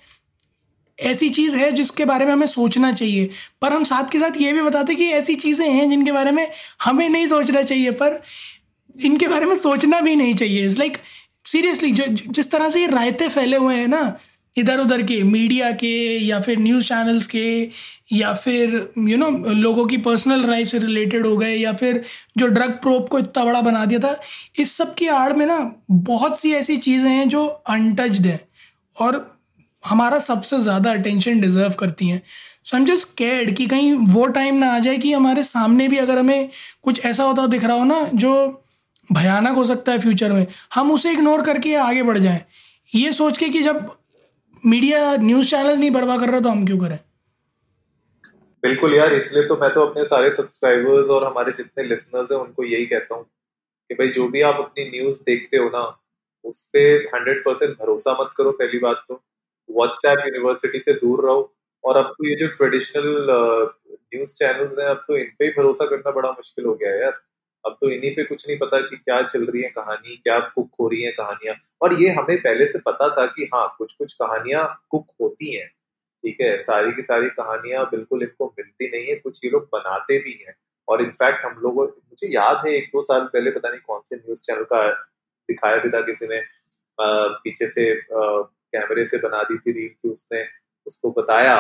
ऐसी 0.99 1.29
चीज़ 1.31 1.57
है 1.57 1.71
जिसके 1.73 2.05
बारे 2.05 2.25
में 2.27 2.33
हमें 2.33 2.47
सोचना 2.47 2.93
चाहिए। 2.93 3.31
पर 3.63 3.73
हम 3.73 3.85
साथ 3.85 4.11
के 4.11 4.19
साथ 4.21 4.37
ये 4.37 4.53
भी 4.53 4.63
बताते 4.63 4.93
हैं 4.93 4.97
कि 4.97 5.09
ऐसी 5.11 5.35
चीज़ें 5.35 5.69
हैं 5.69 5.89
जिनके 5.91 6.13
बारे 6.13 6.31
में 6.31 6.47
हमें 6.85 7.09
नहीं 7.09 7.27
सोचना 7.27 7.63
चाहिए, 7.63 7.91
पर 7.91 8.23
इनके 8.99 9.29
बारे 9.29 9.47
में 9.47 9.57
सोचना 9.59 10.01
भी 10.01 10.17
नहीं 10.17 10.35
चाहिए। 10.35 10.65
इट्स 10.65 10.79
लाइक 10.79 10.99
सीरियसली 11.47 11.93
जो 11.93 12.05
जिस 12.09 12.51
तरह 12.51 12.69
से 12.71 12.81
ये 12.81 12.87
रायते 12.89 13.29
फैले 13.29 13.57
हुए 13.57 13.77
हैं 13.77 13.89
ना 13.89 14.19
इधर 14.57 14.81
उधर 14.81 15.03
के 15.03 15.23
मीडिया 15.23 15.71
के 15.73 15.89
या 16.19 16.41
फिर 16.41 16.59
न्यूज़ 16.59 16.89
चैनल्स 16.89 17.27
के 17.27 17.71
या 18.13 18.33
फिर 18.35 18.71
यू 18.75 19.05
you 19.07 19.19
नो 19.19 19.27
know, 19.27 19.55
लोगों 19.57 19.85
की 19.87 19.97
पर्सनल 19.97 20.47
लाइफ 20.51 20.69
से 20.69 20.79
रिलेटेड 20.79 21.27
हो 21.27 21.37
गए 21.37 21.55
या 21.55 21.73
फिर 21.73 22.03
जो 22.39 22.47
ड्रग 22.49 22.71
प्रोप 22.83 23.09
को 23.09 23.19
इतना 23.19 23.45
बड़ा 23.45 23.61
बना 23.61 23.85
दिया 23.85 24.01
था 24.01 24.17
इस 24.59 24.77
सब 24.77 24.95
की 24.95 25.07
आड़ 25.09 25.33
में 25.33 25.45
ना 25.47 25.59
बहुत 25.91 26.41
सी 26.41 26.53
ऐसी 26.55 26.77
चीज़ें 26.79 27.11
हैं 27.11 27.29
जो 27.29 27.45
अनटच्ड 27.47 28.27
हैं 28.27 28.41
और 28.97 29.19
हमारा 29.85 30.19
सबसे 30.19 30.59
ज़्यादा 30.61 30.93
अटेंशन 30.93 31.41
डिज़र्व 31.41 31.75
करती 31.75 32.09
हैं। 32.09 32.23
सो 32.65 32.77
एम 32.77 32.85
जस्ट 32.85 33.17
केयर्ड 33.19 33.55
कि 33.57 33.67
कहीं 33.67 33.93
वो 34.09 34.27
टाइम 34.29 34.55
ना 34.55 34.73
आ 34.75 34.79
जाए 34.79 34.97
कि 34.99 35.13
हमारे 35.13 35.43
सामने 35.43 35.89
भी 35.89 35.99
अगर 35.99 36.19
हमें 36.19 36.49
कुछ 36.83 37.05
ऐसा 37.05 37.25
होता 37.25 37.47
दिख 37.47 37.65
रहा 37.65 37.77
हो 37.77 37.85
ना 37.85 38.03
जो 38.15 38.33
भयानक 39.13 39.55
हो 39.55 39.65
सकता 39.65 39.93
है 39.93 39.99
फ्यूचर 39.99 40.33
में। 40.33 40.47
हम 40.75 40.93
उसे 40.93 41.13
इग्नोर 41.13 41.43
करके 41.43 41.75
आगे 41.75 42.03
बढ़ 42.03 42.19
जाएँ। 42.19 42.45
ये 42.95 43.13
सोच 43.13 43.39
के 43.39 43.49
कि 43.49 43.63
जब 43.63 43.97
मीडिया 44.67 45.17
न्यूज़ 45.17 45.51
चैनल 45.51 45.77
नहीं 45.77 45.91
बढ़वा 45.91 46.19
कर 46.19 46.31
रहा 46.31 46.41
तो 46.41 46.49
हम 46.49 46.67
क्यों 46.67 46.79
करें? 46.79 46.99
बिल्कुल 48.63 48.95
यार, 48.95 49.13
इसलिए 49.13 49.47
तो 49.47 49.57
मैं 49.57 49.75
तो 49.75 49.81
अपने 49.81 50.05
सारे 50.05 50.31
सब्सक्राइबर्स 50.31 51.09
और 51.09 51.25
हमारे 51.25 51.53
जितने 51.53 51.85
लिसनर्स 51.85 52.33
हैं, 52.33 52.39
उनको 52.39 52.65
यही 52.65 52.87
कहता 52.87 53.15
हूँ 53.15 53.25
कि 53.89 53.95
भाई, 53.95 54.09
जो 54.09 54.29
भी 54.29 54.41
आप 54.41 54.55
अपनी 54.55 54.85
न्यूज़ 54.85 55.21
देखते 55.21 55.57
हो 55.57 55.69
ना, 55.69 56.01
उस 56.45 56.63
पर 56.63 57.11
हंड्रेड 57.15 57.45
परसेंट 57.45 57.73
भरोसा 57.73 58.13
मत 58.21 58.31
करो, 58.37 58.51
पहली 58.51 58.79
बात 58.79 59.05
तो। 59.09 59.23
व्हाट्सएप 59.71 60.19
यूनिवर्सिटी 60.19 60.81
से 60.81 60.93
दूर 60.93 61.25
रहो। 61.27 61.55
और 61.85 61.97
अब 61.97 62.05
तो 62.05 62.29
ये 62.29 62.35
जो 62.35 62.49
ट्रेडिशनल 62.49 63.27
न्यूज़ 64.15 64.35
चैनल्स 64.35 64.79
हैं, 64.79 64.87
अब 64.87 65.05
तो 65.09 65.17
इन 65.17 65.33
पे 65.39 65.45
ही 65.45 65.51
भरोसा 65.51 65.87
करना 65.87 66.11
बड़ा 66.11 66.31
मुश्किल 66.31 66.65
हो 66.65 66.75
गया 66.75 66.93
है 66.95 67.03
यार। 67.03 67.21
अब 67.65 67.77
तो 67.81 67.91
इन्हीं 67.91 68.11
पे 68.17 68.25
कुछ 68.25 68.47
नहीं 68.49 68.59
पता 68.59 68.81
कि 68.81 68.97
क्या 68.97 69.21
चल 69.23 69.45
रही 69.47 69.63
है 69.63 69.69
कहानी, 69.71 70.17
क्या 70.17 70.39
कुक 70.55 70.71
हो 70.81 70.89
रही 70.89 71.03
है 71.03 71.11
कहानियाँ। 71.13 71.55
और 71.83 71.93
ये 72.03 72.11
हमें 72.11 72.37
पहले 72.39 72.67
से 72.67 72.79
पता 72.87 73.09
था 73.17 73.27
कि 73.29 73.49
हाँ 73.55 73.67
कुछ 73.79 73.93
कुछ 73.95 74.13
कहानियाँ 74.15 74.65
कुक 74.91 75.07
होती 75.21 75.55
हैं, 75.57 75.67
ठीक 76.25 76.41
है? 76.41 76.57
सारी 76.59 76.93
की 76.93 77.03
सारी 77.03 77.29
कहानियाँ 77.31 77.85
बिल्कुल 77.91 78.23
इनको 78.23 78.47
मिलती 78.59 78.89
नहीं 78.89 79.07
है, 79.07 79.15
कुछ 79.17 79.45
ये 79.45 79.51
लोग 79.51 79.69
बनाते 79.73 80.19
भी 80.19 80.39
हैं। 80.47 80.55
और 80.89 81.03
इनफैक्ट 81.03 81.45
हम 81.45 81.61
लोगों, 81.63 81.87
मुझे 81.87 82.29
याद 82.29 82.67
है 82.67 82.73
एक 82.75 82.89
दो 82.95 83.03
साल 83.03 83.25
पहले 83.33 83.51
पता 83.51 83.69
नहीं 83.71 83.81
कौन 83.87 84.01
से 84.05 84.17
न्यूज़ 84.17 84.41
चैनल 84.41 84.63
का 84.73 84.89
दिखाया 85.49 85.77
भी 85.77 85.89
था 85.91 86.01
किसी 86.03 86.27
ने 86.29 86.41
पीछे 86.99 87.69
से 87.69 87.85
कैमरे 88.13 89.05
से 89.07 89.19
बना 89.19 89.43
दी 89.43 89.57
थी 89.59 89.73
रील 89.73 89.89
की 89.89 90.09
उसने, 90.09 90.45
उसको 90.87 91.11
बताया 91.13 91.57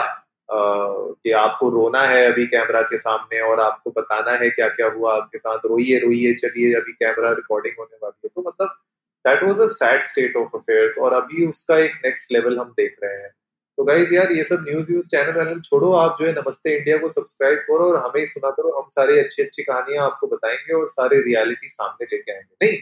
कि 0.52 1.30
आपको 1.33 1.69
रोना 1.71 2.00
है 2.02 2.25
अभी 2.33 2.47
कैमरा 2.47 2.80
के 2.83 2.99
सामने 2.99 3.40
और 3.40 3.61
आपको 3.61 3.90
बताना 3.90 4.33
है 4.33 4.50
क्या 4.50 4.69
क्या 4.69 4.87
हुआ 4.87 5.14
आपके 5.16 5.38
साथ, 5.38 5.59
रोइए 5.59 5.99
रोइए, 5.99 6.35
चलिए 6.35 6.75
अभी 6.75 6.92
कैमरा 6.92 7.30
रिकॉर्डिंग 7.33 7.75
होने 7.78 7.97
वाली 8.02 8.21
है। 8.25 8.30
तो 8.35 8.49
मतलब 8.49 8.76
that 9.25 9.42
was 9.45 9.61
a 9.61 9.66
sad 9.66 10.02
state 10.02 10.37
of 10.37 10.57
affairs 10.57 10.99
और 10.99 11.12
अभी 11.12 11.47
उसका 11.47 11.78
एक 11.78 11.92
नेक्स्ट 12.04 12.33
लेवल 12.33 12.59
हम 12.59 12.75
देख 12.76 12.97
रहे 13.04 13.21
हैं। 13.23 13.30
तो 13.78 13.85
गाइज़ 13.85 14.14
यार, 14.14 14.33
ये 14.33 14.45
सब 14.45 14.64
न्यूज़ 14.69 14.87
व्यूज़ 14.87 15.07
चैनल 15.07 15.38
वैनल 15.38 15.61
छोड़ो 15.61 15.92
आप 15.92 16.16
जो 16.21 16.26
है 16.26 16.33
नमस्ते 16.33 16.76
इंडिया 16.76 16.97
को 16.99 17.11
सब्सक्राइब 17.11 17.59
करो 17.59 17.85
और 17.85 17.97
हमें 17.97 18.26
सुना 18.26 18.50
करो। 18.50 18.76
हम 18.78 18.88
सारी 18.90 19.19
अच्छी 19.19 19.42
अच्छी 19.42 19.62
कहानियाँ 19.62 20.04
आपको 20.04 20.26
बताएँगे 20.26 20.75
और 20.75 20.88
सारे 20.88 21.21
रियलिटी 21.21 21.69
सामने 21.69 22.07
लेके 22.12 22.33
आएँगे। 22.33 22.66
नहीं 22.66 22.78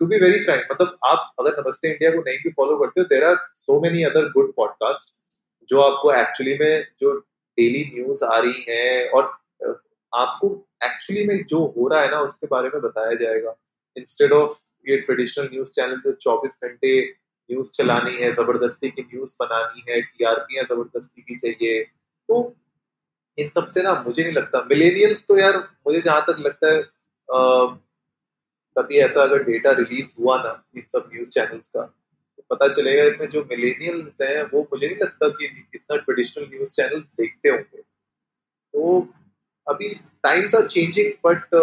टू 0.00 0.06
बी 0.06 0.18
वेरी 0.18 0.40
फ्रैंक 0.40 0.66
मतलब 0.72 0.96
आप 1.04 1.32
अगर 1.40 1.60
नमस्ते 1.60 1.88
इंडिया 1.88 2.10
को 2.10 2.18
नहीं 2.18 2.36
भी 2.38 2.50
फॉलो 2.50 2.76
करते 2.78 3.00
हो 3.00 3.06
there 3.06 3.24
are 3.24 3.36
so 3.54 3.80
many 3.80 4.02
other 4.02 4.28
good 4.28 4.52
podcast 4.56 5.14
जो 5.68 5.80
आपको 5.80 6.12
एक्चुअली 6.12 6.56
में 6.58 6.86
जो 7.00 7.12
डेली 7.58 7.84
न्यूज़ 7.94 8.24
आ 8.24 8.38
रही 8.38 8.64
है 8.68 9.08
और 9.08 9.24
आपको 10.12 10.48
एक्चुअली 10.84 11.26
में 11.26 11.44
जो 11.44 11.64
हो 11.76 11.88
रहा 11.88 12.00
है 12.02 12.10
ना 12.10 12.20
उसके 12.20 12.46
बारे 12.46 12.68
में 12.74 12.80
बताया 12.82 13.14
जाएगा। 13.14 13.56
इंस्टेड 13.96 14.32
ऑफ़ 14.32 14.58
ये 14.86 14.96
ट्रेडिशनल 14.96 15.48
न्यूज़ 15.52 15.70
चैनल 15.72 15.96
जो 16.04 16.12
24 16.20 16.58
घंटे 16.64 17.00
न्यूज़ 17.50 17.70
चलानी 17.70 18.16
है 18.16 18.32
ज़बरदस्ती 18.32 18.90
की 18.90 19.02
न्यूज़ 19.02 19.34
बनानी 19.40 19.84
है 19.88 20.00
टीआरपी 20.00 20.60
ज़बरदस्ती 20.62 21.22
की 21.22 21.36
चाहिए 21.36 21.82
तो 21.82 22.42
इन 23.38 23.48
सबसे 23.48 23.82
ना 23.82 23.92
मुझे 24.06 24.22
नहीं 24.22 24.32
लगता। 24.34 24.60
मिलेनियल्स 24.70 25.24
तो 25.28 25.38
यार 25.38 25.56
मुझे 25.86 26.00
जहाँ 26.00 26.24
तक 26.28 26.36
लगता 26.40 26.72
है 26.72 26.80
आ, 27.28 27.66
कभी 28.76 28.98
ऐसा 28.98 29.22
अगर 29.22 29.42
डेटा 29.42 29.70
रिलीज़ 29.78 30.14
हुआ 30.20 30.36
ना 30.42 30.62
इन 30.76 30.84
सब 30.88 31.10
न्यूज़ 31.14 31.30
चैनल्स 31.30 31.68
का 31.68 31.82
पता 32.50 32.68
चलेगा 32.68 33.04
इसमें 33.04 33.28
जो 33.28 33.40
मिलेनियल्स 33.50 34.22
हैं 34.22 34.42
वो 34.42 34.62
मुझे 34.62 34.86
नहीं 34.86 34.96
लगता 34.96 35.28
कि 35.28 35.46
इतना 35.74 35.96
ट्रेडिशनल 35.96 36.44
न्यूज़ 36.44 36.70
चैनल्स 36.70 37.06
देखते 37.20 37.48
होंगे। 37.48 37.82
तो 38.74 39.00
अभी 39.66 39.88
times 40.24 40.54
are 40.54 40.66
changing 40.66 41.12
but 41.26 41.54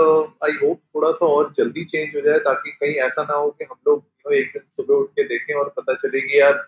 I 0.44 0.52
hope 0.64 0.80
थोड़ा 0.96 1.12
सा 1.12 1.26
और 1.26 1.52
जल्दी 1.58 1.84
चेंज 1.86 2.16
हो 2.16 2.22
जाए 2.22 2.40
ताकि 2.40 2.72
कहीं 2.72 2.96
ऐसा 3.08 3.24
ना 3.24 3.36
हो 3.36 3.50
कि 3.50 3.66
हम 3.66 3.78
लोग 3.88 4.34
एक 4.34 4.52
दिन 4.54 4.64
सुबह 4.70 4.96
उठ 4.96 5.10
के 5.10 5.24
देखें 5.24 5.54
और 5.56 5.74
पता 5.78 5.94
चलेगी 5.96 6.40
यार 6.40 6.68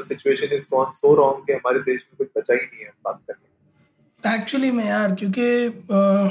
situation 0.00 0.54
is 0.54 0.68
gone 0.70 0.90
so 0.90 1.14
wrong 1.14 1.46
कि 1.46 1.52
हमारे 1.52 1.80
देश 1.80 2.04
में 2.04 2.16
कुछ 2.18 2.28
बचा 2.38 2.54
ही 2.54 2.60
नहीं 2.60 2.84
है 2.84 2.92
बात 3.04 3.22
करने 3.28 4.34
एक्चुअली 4.34 4.70
में 4.70 4.84
यार 4.84 5.14
क्योंकि 5.14 5.68
uh, 5.68 6.30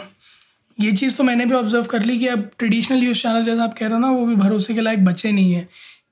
ये 0.80 0.92
चीज़ 0.92 1.16
तो 1.16 1.24
मैंने 1.24 1.46
भी 1.46 1.56
ऑब्ज़र्व 1.56 1.86
कर 1.86 2.04
ली 2.04 2.18
कि 2.20 2.28
अब 2.28 2.50
ट्रेडिशनल 2.60 2.98
न्यूज़ 2.98 3.22
चैनल 3.22 3.44
जैसा 3.44 3.64
आप 3.64 3.74
कह 3.74 3.86
रहे 3.86 3.94
हो 3.94 4.00
ना 4.00 4.12
वो 4.12 4.26
भी 4.26 4.36
भरोसे 4.36 4.74
के 4.74 4.82
लायक 4.82 5.06
बचे 5.06 5.32
नहीं 5.32 5.54
है। 5.54 5.68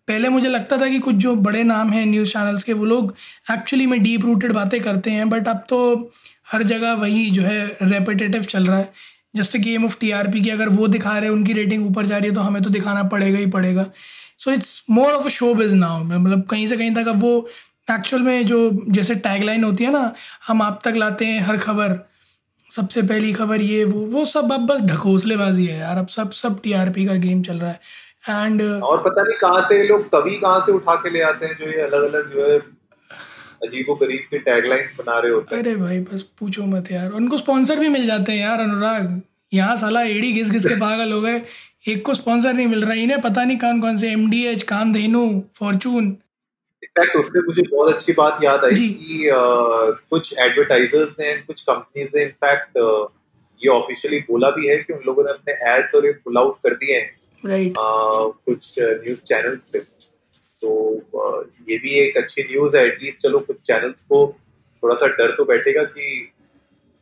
पहले 0.07 0.29
मुझे 0.29 0.49
लगता 0.49 0.77
था 0.77 0.87
कि 0.89 0.99
कुछ 0.99 1.15
जो 1.15 1.35
बड़े 1.37 1.63
नाम 1.63 1.91
हैं 1.91 2.05
न्यूज़ 2.05 2.31
चैनल्स 2.33 2.63
के, 2.63 2.73
वो 2.73 2.85
लोग 2.85 3.15
एक्चुअली 3.51 3.85
में 3.85 4.01
डीप 4.03 4.25
रूटेड 4.25 4.51
बातें 4.53 4.79
करते 4.81 5.11
हैं 5.11 5.29
बट 5.29 5.47
अब 5.47 5.65
तो 5.69 6.11
हर 6.51 6.63
जगह 6.63 6.93
वही 6.95 7.29
जो 7.31 7.41
है 7.43 7.65
रेपिटेटिव 7.83 8.43
चल 8.43 8.65
रहा 8.65 8.77
है। 8.77 8.91
Just 9.35 9.57
game 9.57 9.85
of 9.85 9.97
T 9.99 10.11
R 10.11 10.27
P 10.31 10.41
की 10.41 10.49
अगर 10.49 10.69
वो 10.69 10.87
दिखा 10.87 11.17
रहे 11.17 11.29
हैं, 11.29 11.35
उनकी 11.35 11.53
रेटिंग 11.53 11.85
ऊपर 11.87 12.05
जा 12.05 12.17
रही 12.17 12.29
है 12.29 12.35
तो 12.35 12.41
हमें 12.41 12.61
तो 12.63 12.69
दिखाना 12.69 13.03
पड़ेगा 13.05 13.37
ही 13.37 13.45
पड़ेगा। 13.47 13.85
So 14.37 14.51
it's 14.51 14.83
more 14.89 15.13
of 15.13 15.25
a 15.25 15.29
show 15.29 15.53
biz 15.53 15.73
now 15.73 16.03
मतलब 16.03 16.43
कहीं 16.49 16.67
से 16.67 16.77
कहीं 16.77 16.93
तक 16.95 17.07
अब 17.07 17.21
वो 17.21 17.47
एक्चुअल 17.87 18.21
में 18.23 18.45
जो 18.45 18.69
जैसे 18.89 19.15
टैगलाइन 19.17 19.63
होती 19.63 19.83
है 19.83 19.91
ना, 19.91 20.13
हम 20.47 20.61
आप 20.61 20.79
तक 20.85 20.93
लाते 20.95 21.25
हैं 21.25 21.41
हर 21.41 21.57
खबर, 21.57 21.99
सबसे 22.69 23.01
पहली 23.03 23.33
खबर 23.33 23.61
ये, 23.61 23.83
वो 23.83 24.05
वो 24.07 24.25
सब 24.25 24.51
अब 24.53 24.65
बस 24.67 24.81
ढकोसलेबाजी 24.81 25.65
है 25.65 25.77
यार, 25.79 25.97
अब 25.97 26.07
सब 26.07 26.31
सब 26.33 26.61
टीआरपी 26.61 27.05
का 27.05 27.13
गेम 27.15 27.41
चल 27.43 27.59
रहा 27.59 27.71
है। 27.71 27.79
एंड 28.29 28.61
uh, 28.61 28.81
और 28.81 29.01
पता 29.03 29.21
नहीं 29.21 29.37
कहाँ 29.37 29.61
से 29.67 29.83
लोग 29.87 30.07
कभी 30.13 30.35
कहाँ 30.39 30.61
से 30.65 30.71
उठा 30.71 30.95
के 30.95 31.09
ले 31.09 31.21
आते 31.21 31.45
हैं 31.45 31.55
जो 31.59 31.65
ये 31.67 31.81
अलग 31.81 32.03
अलग 32.03 32.33
जो 32.33 32.47
है 32.49 32.57
अजीबो 33.63 33.95
गरीब 33.95 34.23
से 34.29 34.37
टैगलाइंस 34.39 34.93
बना 34.97 35.19
रहे 35.19 35.31
होते 35.31 35.55
हैं। 35.55 35.61
अरे 35.63 35.75
भाई 35.75 35.99
बस 35.99 36.21
पूछो 36.39 36.63
मत 36.65 36.91
यार। 36.91 37.11
उनको 37.11 37.37
स्पॉन्सर 37.37 37.79
भी 37.79 37.89
मिल 37.89 38.05
जाते 38.07 38.31
हैं 38.31 38.39
यार 38.39 38.59
अनुराग। 38.59 39.21
यहाँ 39.53 39.75
साला 39.77 40.01
एडी 40.03 40.31
घिस 40.31 40.49
घिस 40.51 40.65
के 40.65 40.75
पागल 40.79 41.11
हो 41.13 41.21
गए। 41.21 41.41
एक 41.87 42.05
को 42.05 42.13
स्पॉन्सर 42.13 42.53
नहीं 42.53 42.67
मिल 42.67 42.85
रहा। 42.85 42.93
इन्हें 42.93 43.21
पता 43.21 43.43
नहीं 43.43 43.57
कौन 43.57 43.81
कौन 43.81 43.97
से 43.97 44.11
एम 44.11 44.29
डी 44.29 44.45
एच 44.47 44.63
काम 44.63 44.93
धेनु 44.93 45.41
फॉर्चून 45.59 46.05
इनफैक्ट 46.83 47.37
मुझे 47.37 47.61
बहुत 47.61 47.93
अच्छी 47.93 48.13
बात 48.13 48.43
याद 48.43 48.65
आई 48.65 48.87
कि 49.01 49.29
uh, 49.29 49.93
कुछ 50.09 50.33
एडवर्टाइजर्स 50.39 51.15
ने 51.19 51.33
कुछ 51.37 51.61
कंपनीज़ 51.61 52.09
ने 52.15 52.23
इनफैक्ट 52.23 52.77
ये 53.61 53.69
ऑफिशियली 53.71 54.19
बोला 54.29 54.49
भी 54.49 54.67
है 54.67 54.77
कि 54.77 54.93
उन 54.93 54.99
लोगों 55.07 55.23
ने 55.23 55.31
अपने 55.31 55.53
एड्स 55.73 55.95
और 55.95 56.11
पुल 56.23 56.37
आउट 56.37 56.57
कर 56.63 56.73
दिए 56.73 56.97
हैं। 56.97 57.09
Right. 57.43 57.77
आ, 57.77 58.27
कुछ 58.45 58.75
न्यूज़ 58.79 59.23
चैनल 59.23 59.57
से 59.63 59.79
तो 60.61 60.71
ये 61.69 61.77
भी 61.77 61.99
एक 61.99 62.17
अच्छी 62.17 62.43
न्यूज़ 62.43 62.77
है 62.77 62.85
एटलीस्ट 62.85 63.21
चलो 63.21 63.39
कुछ 63.39 63.57
चैनल्स 63.67 64.03
को 64.03 64.25
थोड़ा 64.83 64.95
सा 64.95 65.07
डर 65.17 65.35
तो 65.35 65.45
बैठेगा 65.45 65.83
कि 65.97 66.07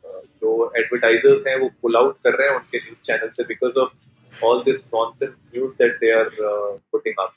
जो 0.04 0.72
एडवर्टाइजर्स 0.76 1.46
हैं 1.46 1.56
वो 1.60 1.68
पुल 1.82 1.96
आउट 1.96 2.16
कर 2.24 2.34
रहे 2.38 2.48
हैं 2.48 2.56
उनके 2.56 2.78
न्यूज़ 2.78 3.02
चैनल 3.02 3.28
से 3.36 3.44
because 3.44 3.78
of 3.78 4.44
all 4.44 4.62
this 4.62 4.84
nonsense 4.86 5.42
news 5.54 5.74
that 5.82 5.96
they 6.00 6.10
are 6.12 6.30
putting 6.38 7.20
up 7.20 7.34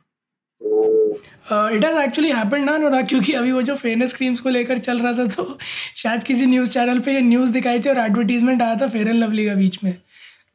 it 1.73 1.85
has 1.85 1.97
actually 1.99 2.31
happened 2.31 2.65
ना 2.65 2.77
नोरा 2.77 3.01
क्योंकि 3.01 3.33
अभी 3.33 3.51
वो 3.51 3.61
जो 3.61 3.75
फेयरनेस 3.75 4.13
क्रीम्स 4.13 4.39
को 4.39 4.49
लेकर 4.49 4.77
चल 4.79 4.99
रहा 4.99 5.13
था 5.13 5.25
तो 5.35 5.57
शायद 5.95 6.23
किसी 6.23 6.45
न्यूज़ 6.45 6.69
चैनल 6.71 6.99
पे 6.99 7.13
ये 7.13 7.21
न्यूज़ 7.21 7.53
दिखाई 7.53 7.79
थी 7.79 7.89
और 7.89 7.97
एडवर्टीजमेंट 7.97 8.61
आया 8.61 8.75
था 8.81 8.87
फेयर 8.87 9.07
एंड 9.07 9.23
लवली 9.23 9.45
का 9.45 9.55
बीच 9.55 9.83
में। 9.83 9.93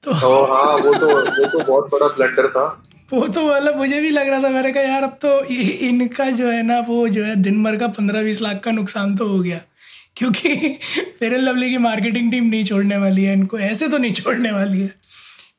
तो 0.05 0.13
हाँ 0.53 0.77
वो 0.77 0.93
तो 0.95 1.09
वो 1.09 1.47
तो 1.49 1.65
बहुत 1.65 1.91
बड़ा 1.93 2.07
ब्लंडर 2.07 2.49
था। 2.49 2.65
वो 3.13 3.27
तो 3.29 3.47
मतलब 3.47 3.77
मुझे 3.77 4.01
भी 4.01 4.11
लग 4.11 4.29
रहा 4.29 4.43
था 4.43 4.49
मैंने 4.49 4.73
कहा 4.73 4.83
यार 4.83 5.03
अब 5.03 5.17
तो 5.23 5.41
इनका 5.45 6.31
जो 6.31 6.51
है 6.51 6.63
ना 6.63 6.79
वो 6.81 7.07
जो 7.09 7.25
है 7.25 7.35
दिन 7.37 7.63
भर 7.65 7.77
का 7.77 7.87
पंद्रह 7.89 8.23
बीस 8.23 8.41
लाख 8.43 8.61
का 8.65 8.71
नुकसान 8.71 9.15
तो 9.17 9.27
हो 9.29 9.39
गया। 9.41 9.61
क्योंकि 10.17 10.55
फेयर 11.19 11.33
एंड 11.35 11.43
लवली 11.43 11.71
की 11.71 11.79
मार्केटिंग 11.79 12.31
टीम 12.33 12.45
नहीं 12.45 12.65
छोड़ने 12.65 12.97
वाली 12.97 13.25
है 13.25 13.33
इनको 13.33 13.59
ऐसे 13.59 13.89
तो 13.89 13.99
नहीं 13.99 14.13
छोड़ने 14.13 14.53
वाली 14.53 14.81
है। 14.81 14.95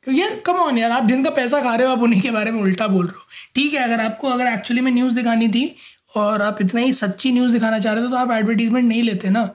क्योंकि 0.04 0.22
यार 0.22 0.36
कम 0.46 0.58
ऑन 0.60 0.78
यार 0.78 0.92
आप 0.92 1.06
जिनका 1.08 1.30
पैसा 1.30 1.62
खा 1.62 1.76
रहे 1.76 1.88
हो 1.88 1.94
आप 1.94 2.02
उन्हीं 2.04 2.22
के 2.22 2.32
बारे 2.32 2.52
में 2.52 2.62
उल्टा 2.62 2.88
बोल 2.88 3.06
रहे 3.06 3.18
हो। 3.18 3.26
ठीक 3.56 3.74
है 3.74 3.84
अगर 3.84 4.04
आपको 4.06 4.30
अगर 4.30 4.48
एक्चुअली 4.48 4.82
में 4.82 4.92
न्यूज़ 4.92 5.16
दिखानी 5.16 5.48
थी 5.50 5.76
और 6.16 6.42
आप 6.42 6.62
इतना 6.62 6.82
ही 6.82 6.94
सच्ची 6.94 7.32
न्यूज़ 7.32 7.54
दिखाना 7.54 7.80
चाह 7.80 7.94
रहे 7.94 8.06
थे 8.06 8.10
तो 8.10 8.16
आप 8.16 8.32
एडवर्टीजमेंट 8.32 8.88
नहीं 8.88 9.04
लेते 9.04 9.30
ना। 9.30 9.50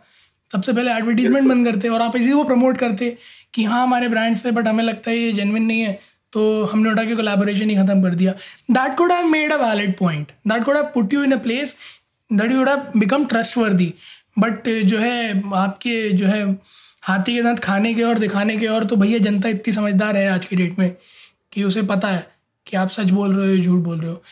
सबसे 0.50 0.72
पहले 0.72 0.92
एडवर्टीजमेंट 0.92 1.48
बंद 1.48 1.66
करते 1.66 1.88
और 1.88 2.02
आप 2.02 2.16
इसी 2.16 2.30
को 2.32 2.44
प्रमोट 2.44 2.76
करते। 2.78 3.16
कि 3.54 3.64
हाँ 3.64 3.82
हमारे 3.82 4.08
ब्रांड्स 4.08 4.44
थे 4.44 4.50
बट 4.50 4.68
हमें 4.68 4.84
लगता 4.84 5.10
है 5.10 5.18
ये 5.18 5.32
जेनविन 5.32 5.62
नहीं 5.62 5.80
है 5.80 5.98
तो 6.32 6.64
हमने 6.64 6.90
उठा 6.90 7.04
के 7.04 7.14
कोलेबोरेशन 7.16 7.70
ही 7.70 7.76
खत्म 7.76 8.02
कर 8.02 8.14
दिया। 8.14 8.32
That 8.70 8.96
could 8.96 9.12
have 9.12 9.26
made 9.26 9.52
a 9.52 9.56
valid 9.56 9.96
point 9.98 10.32
that 10.48 10.64
could 10.64 10.76
have 10.76 10.84
put 10.94 11.14
you 11.14 11.22
in 11.24 11.32
a 11.32 11.38
place 11.38 11.76
that 12.30 12.52
you 12.52 12.64
have 12.64 12.90
become 12.96 13.24
trustworthy 13.58 13.92
but 14.38 14.68
जो 14.68 14.98
है, 14.98 15.42
आपके, 15.54 16.10
जो 16.10 16.26
है, 16.26 16.44
हाथी 17.02 17.34
के 17.34 17.42
दांत 17.42 17.58
खाने 17.58 17.94
के 17.94 18.02
और 18.02 18.18
दिखाने 18.18 18.56
के 18.56 18.66
और 18.66 18.84
तो 18.84 18.96
भैया 18.96 19.18
जनता 19.18 19.48
इतनी 19.48 19.72
समझदार 19.72 20.16
है 20.16 20.28
आज 20.28 20.44
की 20.44 20.56
डेट 20.56 20.78
में 20.78 20.90
कि 21.52 21.64
उसे 21.64 21.82
पता 21.82 22.08
है 22.08 22.26
कि 22.66 22.76
आप 22.76 22.88
सच 22.88 23.10
बोल 23.10 23.34
रहे 23.34 23.56
हो 23.56 23.62
झूठ 23.64 23.80
बोल 23.84 24.00
रहे 24.00 24.10
हो। 24.10 24.22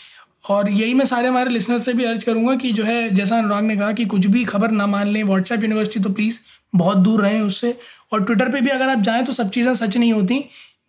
और 0.48 0.70
यही 0.70 0.94
मैं 0.94 1.04
सारे 1.06 1.28
हमारे 1.28 1.50
लिसनर्स 1.50 1.84
से 1.84 1.92
भी 1.92 2.04
अर्ज़ 2.04 2.24
करूँगा 2.24 2.54
कि 2.56 2.72
जो 2.72 2.84
है, 2.84 3.10
जैसा 3.10 3.38
अनुराग 3.38 3.64
ने 3.64 3.76
कहा 3.76 3.92
कि 3.92 4.04
कुछ 4.04 4.26
भी 4.26 4.44
खबर 4.44 4.70
ना 4.70 4.86
मान 4.86 5.08
लें 5.08 5.22
व्हाट्सएप 5.24 5.62
यूनिवर्सिटी 5.62 6.00
तो 6.00 6.10
प्लीज़ 6.10 6.40
बहुत 6.74 6.98
दूर 6.98 7.22
रहें 7.22 7.40
उससे। 7.40 7.78
और 8.12 8.24
ट्विटर 8.24 8.48
पे 8.48 8.60
भी 8.60 8.70
अगर 8.70 8.88
आप 8.88 9.00
जाएँ 9.00 9.24
तो 9.24 9.32
सब 9.32 9.50
चीज़ें 9.50 9.74
सच 9.74 9.96
नहीं 9.96 10.12
होती। 10.12 10.44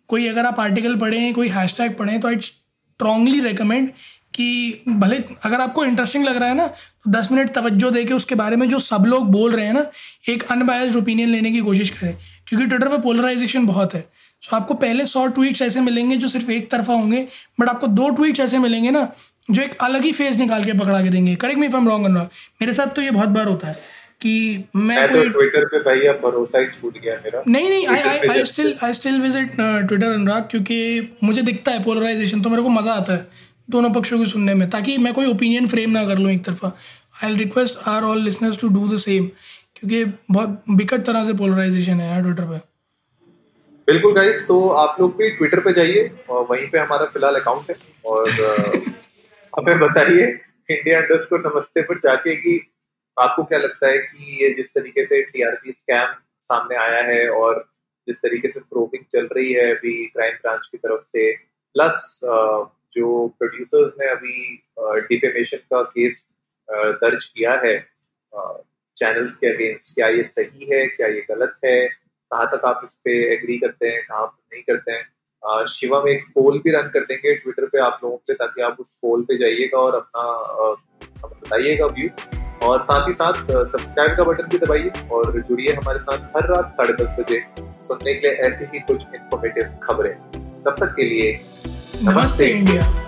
कोई 0.08 0.26
अगर 0.28 0.46
आप 0.46 0.60
आर्टिकल 0.60 0.96
पढ़ें, 0.96 1.34
कोई 1.34 1.48
हैश 1.48 1.76
टैग 1.76 1.96
पढ़ें 1.96 2.20
तो 2.20 2.28
आई 2.28 2.38
स्ट्रांगली 2.40 3.40
रिकमेंड 3.40 3.90
कि 4.34 4.82
भले 4.88 5.16
अगर 5.44 5.60
आपको 5.60 5.84
इंटरेस्टिंग 5.84 6.24
लग 6.24 6.36
रहा 6.36 6.48
है 6.48 6.54
ना 6.54 6.66
तो 6.66 7.10
दस 7.10 7.30
मिनट 7.32 7.50
तवज्जो 7.50 7.90
दे 7.90 8.04
के 8.04 8.14
उसके 8.14 8.34
बारे 8.34 8.56
में 8.56 8.68
जो 8.68 8.78
सब 8.78 9.04
लोग 9.06 9.30
बोल 9.30 9.52
रहे 9.52 9.66
हैं 9.66 9.72
ना, 9.72 9.84
एक 10.28 10.42
अनबायस्ड 10.42 10.96
ओपिनियन 10.96 11.28
लेने 11.28 11.50
की 11.52 11.60
कोशिश 11.60 11.90
करें। 11.90 12.16
क्योंकि 12.48 12.66
ट्विटर 12.66 12.88
पे 12.88 12.98
पोलराइजेशन 12.98 13.66
बहुत 13.66 13.94
है। 13.94 14.00
सो 14.42 14.56
आपको 14.56 14.74
पहले 14.76 15.06
सौ 15.06 15.26
ट्वीट्स 15.28 15.62
ऐसे 15.62 15.80
मिलेंगे 15.80 16.16
जो 16.16 16.28
सिर्फ़ 16.28 16.50
एक 16.50 16.70
तरफा 16.70 16.92
होंगे 16.92 17.26
बट 17.60 17.68
आपको 17.68 17.86
दो 17.88 18.08
ट्वीट्स 18.10 18.40
ऐसे 18.40 18.58
मिलेंगे 18.58 18.90
ना, 18.90 19.08
जो 19.50 19.62
एक 19.62 19.76
अलग 19.80 20.04
ही 20.04 20.12
फ़ेज़ 20.12 20.38
निकाल 20.38 20.64
के 20.64 20.72
पकड़ा 20.72 21.02
के 21.02 21.08
देंगे। 21.08 21.34
करेक्ट 21.36 21.60
मी 21.60 21.68
फ्रॉम 21.68 21.88
रॉन्ग 21.88 22.06
मेरे 22.60 22.72
साथ 22.72 22.94
तो 22.96 23.02
ये 23.02 23.10
बहुत 23.10 23.28
बार 23.28 23.46
होता 23.46 23.68
है। 23.68 23.76
कि 24.20 24.64
मैं, 24.76 24.96
मैं 24.96 25.08
तो 25.08 25.28
ट्विटर 25.28 25.64
पे 25.64 25.78
भाई 25.80 26.06
अब 26.06 26.20
भरोसा 26.20 26.58
ही 26.58 26.66
छूट 26.68 26.98
गया 26.98 27.14
मेरा। 27.24 27.42
नहीं 27.48 27.68
नहीं 27.68 27.86
I 27.86 28.00
I 28.02 28.28
I 28.28 28.44
still 28.44 28.74
I 28.84 28.92
still 28.92 29.20
visit 29.22 29.52
Twitter 29.56 30.06
Anurag 30.06 30.48
क्योंकि 30.50 30.78
मुझे 31.24 31.42
दिखता 31.42 31.72
है 31.72 31.82
पोलराइजेशन 31.84 32.42
तो 32.42 32.50
मेरे 32.50 32.62
को 32.62 32.68
मज़ा 32.68 32.92
आता 32.92 33.12
है 33.12 33.26
दोनों 33.70 33.90
पक्षों 33.92 34.18
को 34.18 34.24
सुनने 34.24 34.54
में 34.54 34.68
ताकि 34.70 34.96
मैं 34.98 35.12
कोई 35.14 35.26
ओपिनियन 35.26 35.66
फ्रेम 35.68 35.90
ना 35.90 36.04
कर 36.06 36.18
लूँ 36.18 36.30
एक 36.32 36.44
तरफा। 36.44 36.72
I 37.24 37.34
request 37.36 37.88
our 37.88 38.02
all 38.04 38.22
listeners 38.22 38.58
to 38.60 38.68
do 38.68 38.88
the 38.88 38.98
same 38.98 39.26
क्योंकि 39.76 40.04
बहुत 40.30 40.62
बिकट 40.70 41.04
तरह 41.06 41.24
से 41.24 41.32
पोलराइजेशन 41.34 42.00
है 42.00 42.08
यार 42.10 42.22
ट्विटर 42.22 42.44
पे। 42.44 42.58
बिल्कुल 43.88 44.14
गाइस 44.14 44.46
तो 44.48 44.68
आप 44.68 44.96
लोग 45.00 45.16
भी 45.16 45.28
ट्विटर 45.30 45.60
पे 45.60 45.72
जाइए 45.72 46.10
और 46.30 46.46
वहीं 46.50 46.66
पे 46.70 46.78
हमारा 46.78 47.06
फ़िलहाल 47.06 47.34
अकाउंट 47.34 47.70
है 47.70 47.76
और 48.06 48.30
हमें 49.58 49.78
बताइए 49.80 50.26
इंडिया 50.70 51.00
को 51.10 51.38
नमस्ते 51.38 51.82
पर 51.82 51.98
जाके 51.98 52.34
कि 52.36 52.56
आपको 53.18 53.44
क्या 53.44 53.58
लगता 53.58 53.88
है 53.88 53.98
कि 53.98 54.44
ये 54.44 54.50
जिस 54.54 54.70
तरीके 54.70 55.04
से 55.04 55.20
टीआरपी 55.22 55.72
स्कैम 55.72 56.14
सामने 56.40 56.76
आया 56.76 57.02
है 57.02 57.28
और 57.30 57.64
जिस 58.08 58.16
तरीके 58.16 58.48
से 58.48 58.60
प्रोबिंग 58.60 59.04
चल 59.04 59.26
रही 59.26 59.52
है 59.52 59.70
अभी 59.74 60.06
क्राइम 60.06 60.34
ब्रांच 60.34 60.66
की 60.66 60.78
तरफ़ 60.78 61.02
से 61.02 61.32
प्लस 61.74 62.20
जो 62.96 63.26
प्रोड्यूसर्स 63.38 63.92
ने 64.00 64.06
अभी 64.06 64.62
डिफेमेशन 65.08 65.56
का 65.56 65.82
केस 65.82 66.26
दर्ज 66.70 67.24
किया 67.24 67.54
है 67.64 67.76
चैनल्स 68.96 69.36
के 69.36 69.46
अगेंस्ट 69.46 69.94
क्या 69.94 70.08
ये 70.08 70.22
सही 70.22 70.68
है, 70.72 70.86
क्या 70.86 71.08
ये 71.08 71.20
गलत 71.30 71.58
है, 71.64 71.88
कहाँ 71.88 72.46
तक 72.46 72.64
आप 72.64 72.80
इस 72.84 72.94
पे 73.04 73.12
एग्री 73.34 73.58
करते 73.58 73.88
हैं, 73.88 74.02
कहाँ 74.02 74.26
नहीं 74.52 74.62
करते 74.62 74.92
हैं? 74.92 75.66
शिवम 75.66 76.08
एक 76.08 76.24
पोल 76.34 76.58
भी 76.58 76.70
रन 76.70 76.88
कर 76.88 77.04
देंगे 77.04 77.34
ट्विटर 77.34 77.66
पे 77.66 77.78
आप 77.78 78.00
लोगों 78.04 78.16
के 78.16 78.32
लिए 78.32 78.36
ताकि 78.36 78.62
आप 78.62 78.76
उस 78.80 78.94
पोल 79.02 79.22
पे 79.22 79.36
जाइएगा 79.36 79.78
और 79.78 79.94
अपना 79.94 81.28
बताइएगा 81.28 81.86
व्यू 81.86 82.08
और 82.62 82.80
साथ 82.80 83.08
ही 83.08 83.14
साथ 83.14 83.32
सब्सक्राइब 83.64 84.16
का 84.16 84.24
बटन 84.24 84.48
भी 84.48 84.58
दबाइए 84.58 84.90
और 85.12 85.42
जुड़िए 85.48 85.72
हमारे 85.72 85.98
साथ 85.98 86.18
हर 86.36 86.48
रात 86.48 86.72
साढ़े 86.72 86.92
दस 87.04 87.14
बजे 87.18 87.42
सुनने 87.82 88.14
के 88.14 88.28
लिए 88.28 88.36
ऐसी 88.48 88.64
ही 88.64 88.80
कुछ 88.80 89.06
इन्फॉर्मेटिव 89.14 89.78
खबरें। 89.82 90.14
तब 90.64 90.76
तक 90.80 90.94
के 90.96 91.04
लिए, 91.04 91.32
नमस्ते। 91.32 92.12
नमस्ते 92.12 92.46
इंडिया। 92.46 93.07